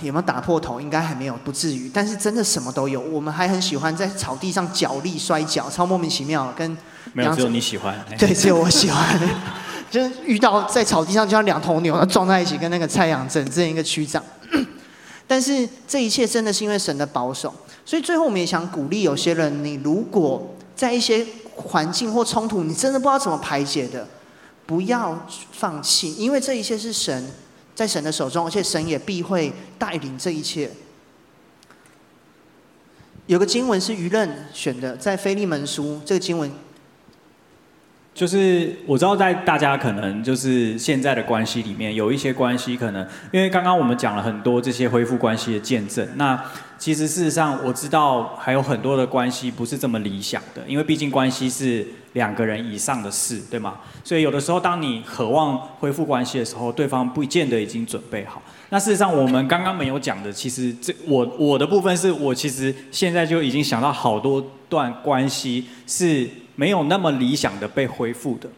[0.02, 0.80] 有没有打破头？
[0.80, 1.90] 应该还没有，不至于。
[1.92, 3.00] 但是真的什么都有。
[3.02, 6.54] 我们还很喜欢在草地上脚力摔跤，超莫名其妙。
[6.56, 6.78] 跟
[7.14, 7.96] 没有，只有你喜欢。
[8.20, 9.20] 对，只有我喜欢。
[9.90, 14.22] 就是遇到在草地上就像两头牛撞在一起，跟那个蔡阳整这样一个区长。
[15.26, 17.54] 但是这一切真的是因为神的保守。
[17.86, 21.26] 所以最后我们也想鼓励有些人，你如果在一些
[21.56, 24.08] 环境或冲突，你真的不知道怎么排解的，
[24.66, 27.32] 不要放弃，因为这一切是神。
[27.76, 30.72] 在神的手中，而且神也必会带领这一切。
[33.28, 36.50] 有个经文是舆论选的，在腓利门书这个经文，
[38.14, 46.44] 就是我知道在大家可能就是现在的关系里面有一些关系，可能因为刚刚我们讲了很多这些恢复关系的见证，那。
[46.78, 53.76] 其实事实上，我知道还有很多的关系不是这么理想的，因为毕竟关系是两个人以上的事，对吗？
[54.04, 58.42] 所以有的时候，当你渴望恢复关系的时候，对方不见得已经准备好。
[58.70, 68.50] 那事实上，我们刚刚没有讲的，其实这我我的部分是我其实现在就已经想到好多段关系是没有那么理想的被恢复的。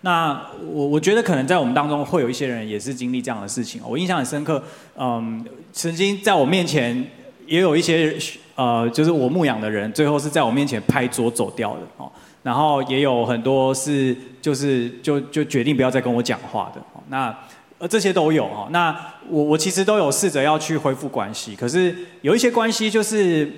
[0.00, 0.40] 那
[0.72, 3.80] 我我觉得可能在我们当中会有一些人也是经历这样的事情。
[3.86, 4.62] 我印象很深刻，
[4.96, 7.06] 嗯，曾经在我面前。
[7.44, 8.16] 也有一些
[8.54, 12.10] 呃，就是我牧养的人，最后是在我面前拍桌走掉的哦。
[12.42, 16.80] 然后也有很多是就是就就决定不要再跟我讲话的。
[17.08, 17.36] 那
[17.78, 18.68] 呃这些都有哦。
[18.70, 18.96] 那
[19.28, 23.50] 我我其实都有试着要去恢复关系，可是有一些关系就是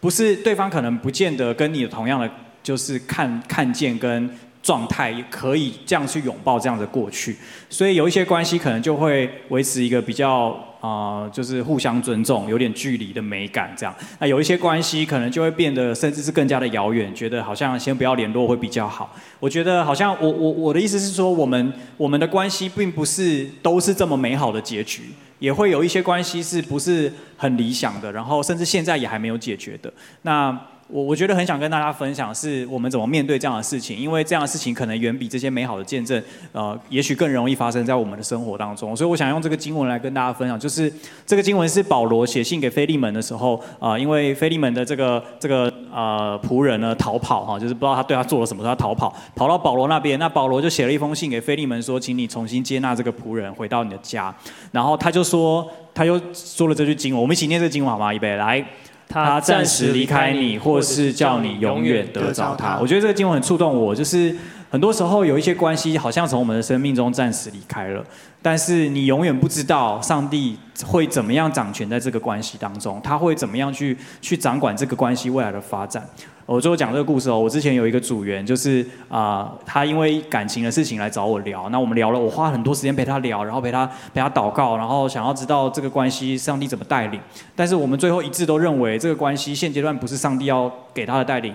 [0.00, 2.30] 不是对方可能不见得跟你同样的
[2.62, 4.30] 就是看看见跟
[4.64, 7.36] 状态可以这样去拥抱这样的过去，
[7.70, 10.58] 所以有一些关系可能就会维持一个比较。
[10.84, 13.94] 啊、就是互相尊重，有点距离的美感这样。
[14.18, 19.16] 那有一些关系可能就会变得，甚至是更加的遥远，觉得好像先不要联络会比较好。
[19.40, 25.04] 我觉得好像我我我的意思是说，我们我们的关系并不是都是这么美好的结局，
[25.38, 29.90] 也会有一些关系是不是很理想的，然后甚至现在也还没有解决的。
[30.20, 30.54] 那。
[30.94, 36.22] 我我觉得很想跟大家分享，是我们怎么面对这样的事情，因为这样的事情可能远比这些美好的见证，
[36.52, 38.94] 呃，也许更容易发生在我们的生活当中。
[38.94, 40.92] 所以我想用这个经文来跟大家分享，就是
[41.26, 54.32] 这个经文是保罗写信给腓利门的时候，啊、呃，因为腓利门的这个这个呃仆人呢逃跑哈，就是不知道他对他做了什么，他逃跑跑到保罗那边，那保罗就写了一封信给腓利门说，请你重新接纳这个仆人回到你的家，
[54.70, 58.14] 然后他就说，他又说了这句经文，我们一起念这经文好吗？
[58.14, 58.64] 预备来。
[59.08, 62.78] 他暂时离开你，或是叫你永远得着他。
[62.80, 64.34] 我觉得这个经文很触动我，就是
[64.74, 68.04] 很多时候有一些关系好像从我们的生命中暂时离开了，
[68.42, 76.04] 但是你永远不知道上帝会怎么样掌权在这个关系当中，他会怎么样去去掌管这个关系未来的发展。
[76.44, 87.20] 我最后讲这个故事哦，我之前有一个组员，就是啊、他因为感情的事情来找我聊，那我们聊了，我花很多时间陪他聊，然后陪他陪他祷告，然后想要知道这个关系上帝怎么带领，
[87.54, 91.54] 但是我们最后一致都认为这个关系现阶段不是上帝要给他的带领，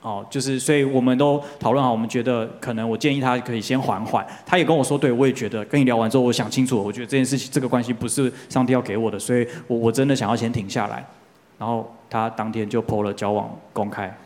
[0.00, 11.04] 哦，就是所以我们都讨论好，我们觉得可能我建议他可以先缓缓，他也跟我说，对，我也觉得跟你聊完之后，我想清楚，我觉得这件事情这个关系不是上帝要给我的，所以我我真的想要先停下来，
[11.58, 14.16] 然后他当天就 po 了交往公开。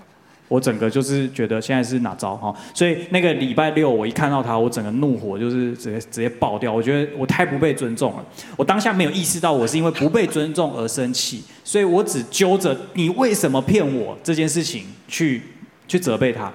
[0.48, 6.70] 我整个就是觉得现在是哪招哈，所以那个礼拜六我一看到他，我整个怒火就是直接直接爆掉。
[6.70, 8.24] 我觉得我太不被尊重了，
[8.58, 15.40] 我当下没有意识到我是因为不被尊重而生气，所以我只揪着你为什么骗我这件事情去
[15.92, 16.50] 去责备他。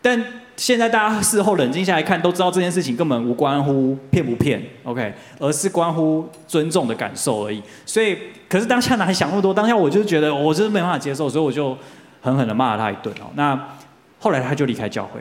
[0.00, 0.24] 但
[0.56, 7.60] 现在大家事后冷静下来看，都知道这件事情根本无关乎骗不骗，OK，而是关乎尊重的感受而已。
[7.84, 8.16] 所以，
[8.48, 9.52] 可是当下哪还想那么多？
[9.52, 11.76] 当下我就觉得我就是没办法接受，所以我就。
[12.20, 13.56] 狠狠的骂了他一顿哦，那
[14.18, 15.20] 后来他就离开教会，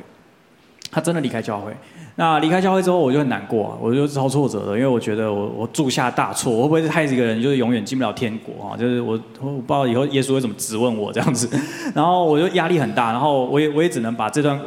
[0.89, 1.72] 他真的离开教会。
[2.20, 8.76] 那离开教会之后，我就很难过，我就超挫折的，因为我觉得我我铸下大错，我会不会是害死一个人，就是永远进不了天国啊？
[8.76, 11.47] 就是我我不知道以后耶稣会怎么质问我这样子，
[11.93, 14.59] 然后我就压力很大，然后我也我也只能把这段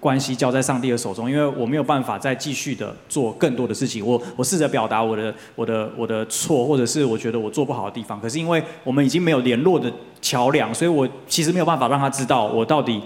[0.00, 4.02] 关系交在上帝的手中，因为我没有办法再继续的做更多的事情。
[4.06, 8.18] 我我试着表达我的我的我的错，或者是我觉得我做不好的地方。
[8.18, 9.92] 可是因为我们已经没有联络的
[10.22, 13.02] 桥梁，所以我其实没有办法让他知道我到底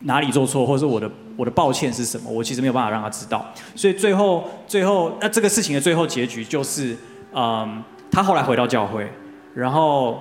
[0.00, 2.30] 哪里做错，或者是我的我的抱歉是什么。
[2.30, 3.44] 我其实没有办法让他知道。
[3.74, 6.96] 所以最后最后那这个事情的最后结局就是，
[7.34, 9.08] 嗯，他后来回到教会，
[9.54, 10.20] 然后。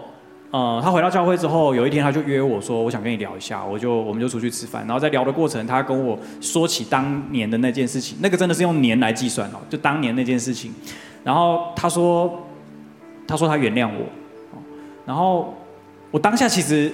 [0.51, 10.73] 呃，他回到教会之后，有一天他就约我说，我想跟你聊一下，我就我们就出去吃饭，然后在聊的过程，他跟我说起当年的那件事情，那个真的是用年来计算哦，就当年那件事情，
[11.23, 12.47] 然后他说，
[13.27, 14.07] 他说他原谅我，
[15.05, 15.53] 然后
[16.09, 16.91] 我当下其实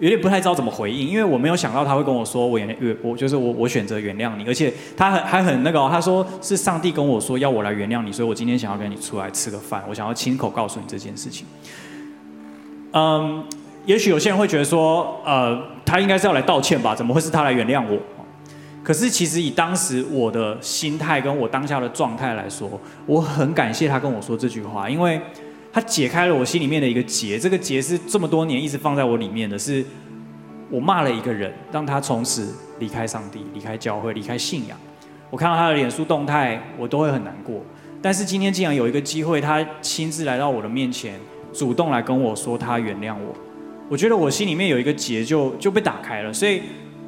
[0.00, 11.46] 有点不太知道怎么回应，因为我没有想到他会跟我说我原谅我，就是我我选择原谅你，而且他很还很那个，他说是上帝跟我说要我来原谅你，所以我今天想要跟你出来吃个饭，我想要亲口告诉你这件事情。
[12.92, 13.44] 嗯，
[13.86, 16.94] 也许有些人会觉得说，呃，他应该是要来道歉吧？
[16.94, 17.98] 怎么会是他来原谅我？
[18.82, 22.68] 可是其实以当时我的心态跟我当下的状态来说，
[23.06, 25.18] 我很感谢他跟我说这句话，因为
[25.74, 27.36] 他解开了我心里面的一个结。
[27.36, 29.84] 这个结是这么多年一直放在我里面的，是
[30.70, 34.78] 我骂了一个人，让他从此离开上帝、离开教会、离开信仰。
[35.30, 37.60] 我看到他的脸书动态，我都会很难过。
[38.00, 41.18] 但是今天竟然有一个机会，他亲自来到我的面前。
[41.52, 43.32] 主动来跟我说他原谅我，
[43.88, 46.62] 我觉得我心里面有一个结就就被打开了，所以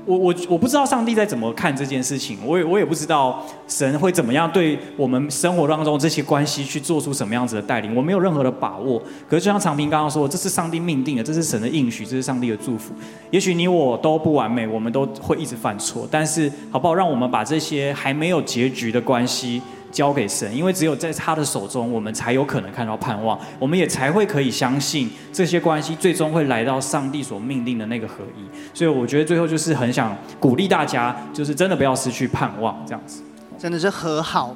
[0.07, 9.03] 我我我不知道上帝在怎么看这件事情，我也我也不知道神会怎么样对我们生活当中这些关系去做出什么样子的带领，我没有任何的把握。
[9.29, 12.95] 可是就像长平刚刚说，这是上帝命定的，这是神的应许，这是上帝的祝福。
[13.33, 16.95] 也许你我都不完美，我们都会一直犯错，但是好不好？
[16.95, 19.61] 让我们把这些还没有结局的关系。
[19.97, 28.77] 交给神，因为只有在他的手中，我们才有可能看到盼望，我们也才会可以相信这些关系最终会来到上帝所命定的那个合一。
[28.77, 33.23] 所以我觉得最后就是很想鼓励大家，就是真的不要失去盼望，这样子。
[33.59, 34.55] 真的是和好，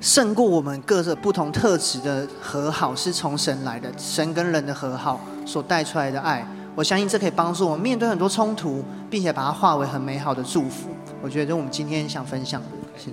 [0.00, 6.42] 胜过我们各个不同特质的和好，是从神来的，神跟人的和好所带出来的爱。
[6.74, 10.88] 我相信这可以帮助我们面对很多冲突，并且把它化为很美好的祝福。
[11.20, 13.10] 我觉得我们今天想分享的是。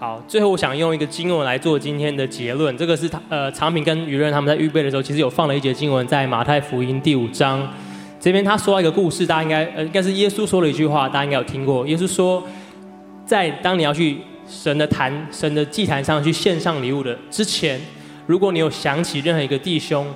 [0.00, 2.74] 好，最后我想用一个经文来做今天的结论。
[2.74, 7.70] 这个是他呃长平跟于润他们在预备的时候，其实有放了一节经文在马太福音第五章
[8.18, 8.42] 这边。
[8.42, 11.86] 他说了一个故事，大家应该呃应该是耶稣说了一句话，大家应该有听过。
[11.86, 12.42] 耶稣说，
[13.26, 14.16] 在当你要去
[14.48, 17.78] 神的坛、神的祭坛上去献上礼物的之前，
[18.26, 20.06] 如果你有想起任何一个弟兄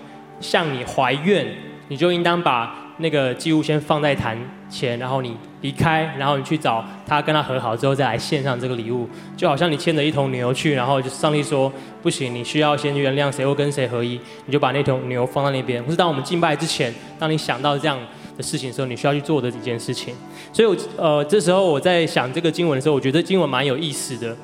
[0.40, 1.46] 向你怀怨，
[1.88, 4.38] 你就应当把那个祭物先放在坛
[4.68, 5.36] 前，然后你。
[5.64, 11.72] 离开，然后你去找他，跟他和好之后再来献上这个礼物，就好像你牵着一头牛去，然后就上帝说
[12.02, 15.82] 不行，你需要先原谅谁或跟谁合一，你就把那头牛放在那边。
[15.82, 17.98] 或是当我们敬拜之前，当你想到这样
[18.36, 20.14] 的事情的时候，你需要去做的几件事情。
[20.52, 24.36] 所以我，呃这时候我在想这个经文的时候，我觉得经文蛮有意思的，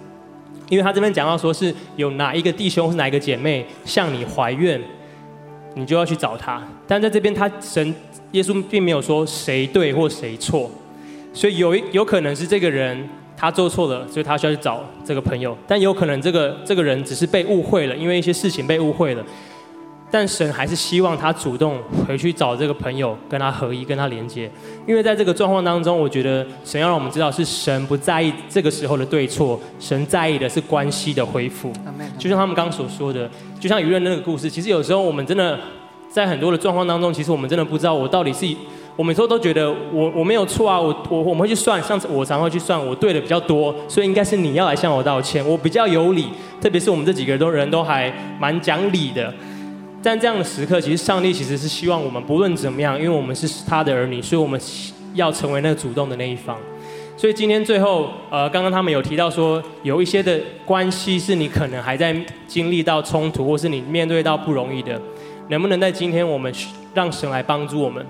[0.70, 4.80] 因为他这边讲到说是有哪一个弟兄是哪一个姐妹向你怀怨，
[5.74, 6.62] 你就要去找他。
[6.86, 7.94] 但在这边他神
[8.32, 10.70] 耶稣并没有说谁对或谁错。
[11.32, 15.56] 所以有有可能是这个人他做错了，所以他需要去找这个朋友。
[15.66, 19.24] 但有可能这个这个人只是被误会了，因为一些事情被误会了。
[20.10, 24.50] 但神还是希望他主动回去找这个朋友，跟他合一，跟他连接。
[24.86, 31.72] 因为在这个状况当中，我觉得神要让我们知道，是神不在意这个时候的对错，神在意的是关系的恢复。
[32.18, 33.30] 就像他们刚刚所说的，
[33.60, 35.56] 就像舆论那个故事，其实有时候我们真的
[36.10, 38.52] 在很多的状况当中，其实我们真的不知道我到底是，
[38.96, 46.26] 我每次都觉得我我没有错啊，我我我们会去算，上次我常会去算，我对的比较多，所以应该是你要来向我道歉，我比较有理，
[46.60, 49.32] 特别是我们这几个人都人都还蛮讲理的。
[50.02, 54.58] 在这样的时刻，其实上帝其实是希望我们不论怎么样，因为我们是他的儿女，所以我们
[55.12, 56.56] 要成为那个主动的那一方。
[57.18, 64.98] 所以今天最后，呃，刚刚他们有提到说，有一些的关系是你可能还在经历到冲突，或是你面对到不容易的，
[65.48, 66.50] 能不能在今天我们
[66.94, 68.02] 让神来帮助我们？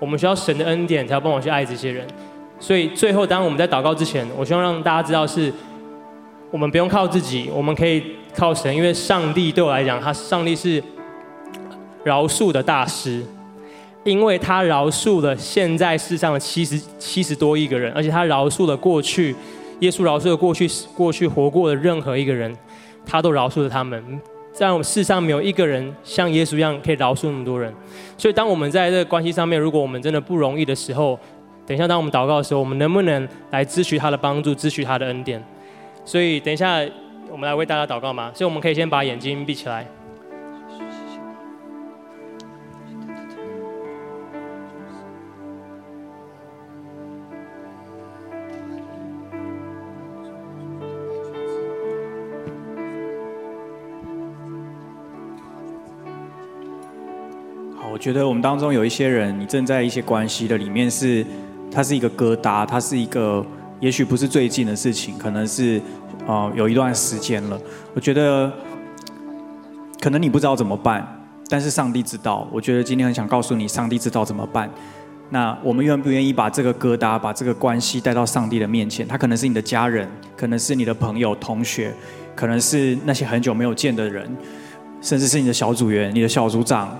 [0.00, 2.04] 我们需要神的恩典，才要帮我去爱这些人。
[2.58, 5.52] 所以最后，当我们在祷告之前，我希望让大家知道是，
[6.50, 8.02] 我们不用靠自己，我们可以
[8.34, 10.82] 靠神，因为上帝对我来讲，他上帝是。
[12.04, 13.22] 饶恕的大师，
[14.04, 19.34] 因为他饶恕了现在世上的七十七十多亿个人，而且他饶恕了过去，
[19.80, 22.56] 耶稣饶恕了过去过去活过的任何一个人，
[23.04, 24.02] 他都饶恕了他们。
[24.52, 27.72] 在我们世上没有一个人像耶稣一样可以饶恕那么多人。
[28.16, 31.16] 所以当我们在这个关系上面，如果我们真的不容易的时候，
[31.64, 35.40] 等一下当我们祷告的时候，我们能不能来支取他的帮助，支取他的恩典？
[36.04, 36.80] 所以等一下
[37.30, 38.32] 我们来为大家祷告嘛？
[38.34, 39.86] 所以我们可以先把眼睛闭起来。
[57.98, 61.26] 我觉得我们当中有一些人，你正在一些关系的里面是，
[61.68, 63.44] 它是一个疙瘩，它是一个，
[63.80, 65.82] 也许不是最近的事情，可能是，
[66.24, 67.60] 呃，有一段时间了。
[67.94, 68.52] 我觉得，
[70.00, 71.04] 可能你不知道怎么办，
[71.48, 72.46] 但是上帝知道。
[72.52, 74.70] 我觉得今天很想告诉你，上帝知道怎么办。
[75.30, 79.08] 那我们愿不愿意把这个疙瘩，把这个关系带到上帝的面前？
[79.08, 81.92] 他可能是你的家人，可能是你的朋友、同学，
[82.36, 84.24] 可能是那些很久没有见的人，
[85.02, 86.96] 甚至是你的小组员、你的小组长。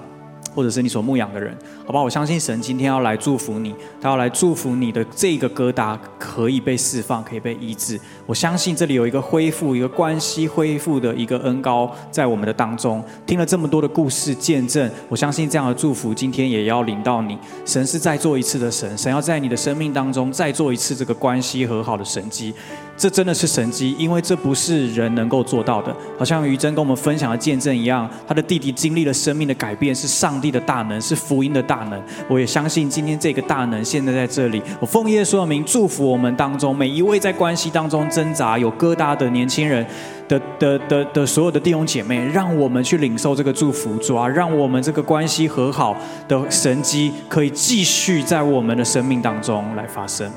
[0.58, 1.56] 或者是你所牧养的人，
[1.86, 2.02] 好吧？
[2.02, 7.96] 我相信神今天要来祝福你，他要来祝福你的这个疙瘩可以被释放，可以被医治。
[8.26, 13.00] 我相信这里有一个恢复、一个关系恢复的一个恩膏在我们的当中。
[13.24, 17.38] 听了这么多的故事见证，我相信这样的祝福今天也要临到你。
[17.64, 22.52] 神是再做一次的神，神要在你的生命当中再做一次这个关系和好的神迹。
[22.98, 25.94] 这真的是神迹，因为这不是人能够做到的。
[26.18, 32.02] 好像于真跟我们分享的见证一样，他的弟弟经历了生命的改变，是上帝的大能，是福音的大能。
[32.28, 34.60] 我也相信今天这个大能现在在这里。
[34.80, 39.86] 我奉耶稣的名祝福我们当中每一位在关系当中挣扎有疙瘩的年轻人
[40.26, 45.96] 的的的的，所有的弟兄姐妹，让我们去领受这个祝福，主啊，让我们这个关系和好
[46.26, 50.28] 的神迹可以继续在我们的生命当中来发生。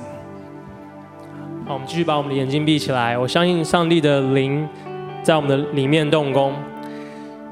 [1.73, 3.17] 我们继续把我们的眼睛闭起来。
[3.17, 4.67] 我相信上帝的灵
[5.23, 6.53] 在我们的里面动工，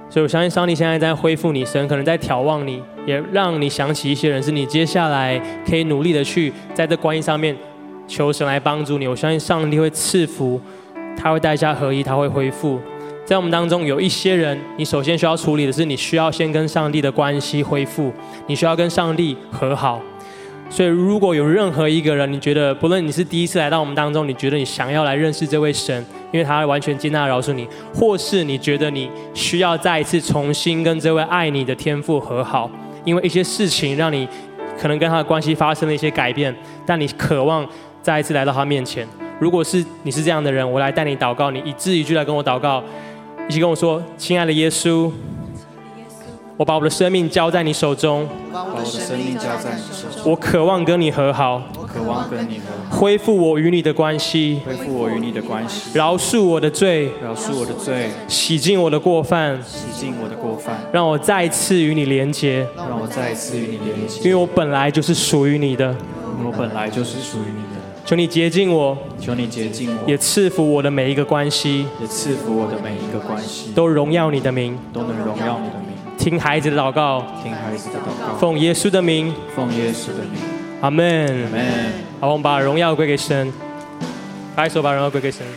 [0.09, 7.55] 所以我相信上帝现在在恢复你，神可能在眺望你，也让你想起一些人，是你接下来可以努力的去在这关系上面
[8.07, 9.07] 求神来帮助你。
[9.07, 10.59] 我相信上帝会赐福，
[11.15, 12.79] 他会带下合一，他会恢复。
[13.23, 18.11] 在我们当中有一些人，你首先需要处理的是，你需要先跟上帝的关系恢复，
[18.47, 20.01] 你需要跟上帝和好。
[20.69, 32.69] 所以，如果有任何一个人，你觉得不论你是第一次来到我们当中，你觉得你想要来认识这位神，因为他完全接纳饶恕你，或是你觉得你需要再一次重新跟这位爱你的天父和好，
[33.03, 34.27] 因为一些事情让你
[34.79, 36.55] 可能跟他的关系发生了一些改变，
[36.85, 37.67] 但你渴望
[38.03, 39.07] 再一次来到他面前。
[39.39, 42.83] 如果是你是这样的人，我来带你祷告，你一字一句来跟我祷告，
[43.49, 45.11] 一起跟我说：“亲爱的耶稣。”
[46.59, 50.29] 我把我的生命交在你手中，我把我的生命交在你手中。
[50.29, 52.97] 我渴望跟你和好，我渴望跟你和好。
[52.97, 55.97] 恢复我与你的关系，恢复我与你的关系。
[55.97, 58.09] 饶恕我的罪，饶恕我的罪。
[58.27, 60.77] 洗净我的过犯，洗净我的过犯。
[60.91, 64.19] 让我再次与你连结，让我再次与你连结。
[64.23, 65.95] 因为我本来就是属于你的，
[66.45, 67.79] 我本来就是属于你的。
[68.05, 75.88] 求你洁净我，求你洁净我，也赐福我的每一个关系，也赐福我的每一个关系，都荣耀你的名，都能荣耀你的名。
[76.19, 80.33] 听孩子的祷告，听孩子的祷告，奉耶稣的名，奉耶稣的名，
[80.81, 81.65] 阿门，阿门。
[82.19, 83.51] 好，我们把荣耀归给神，
[84.53, 85.47] 拍手把荣耀归给神。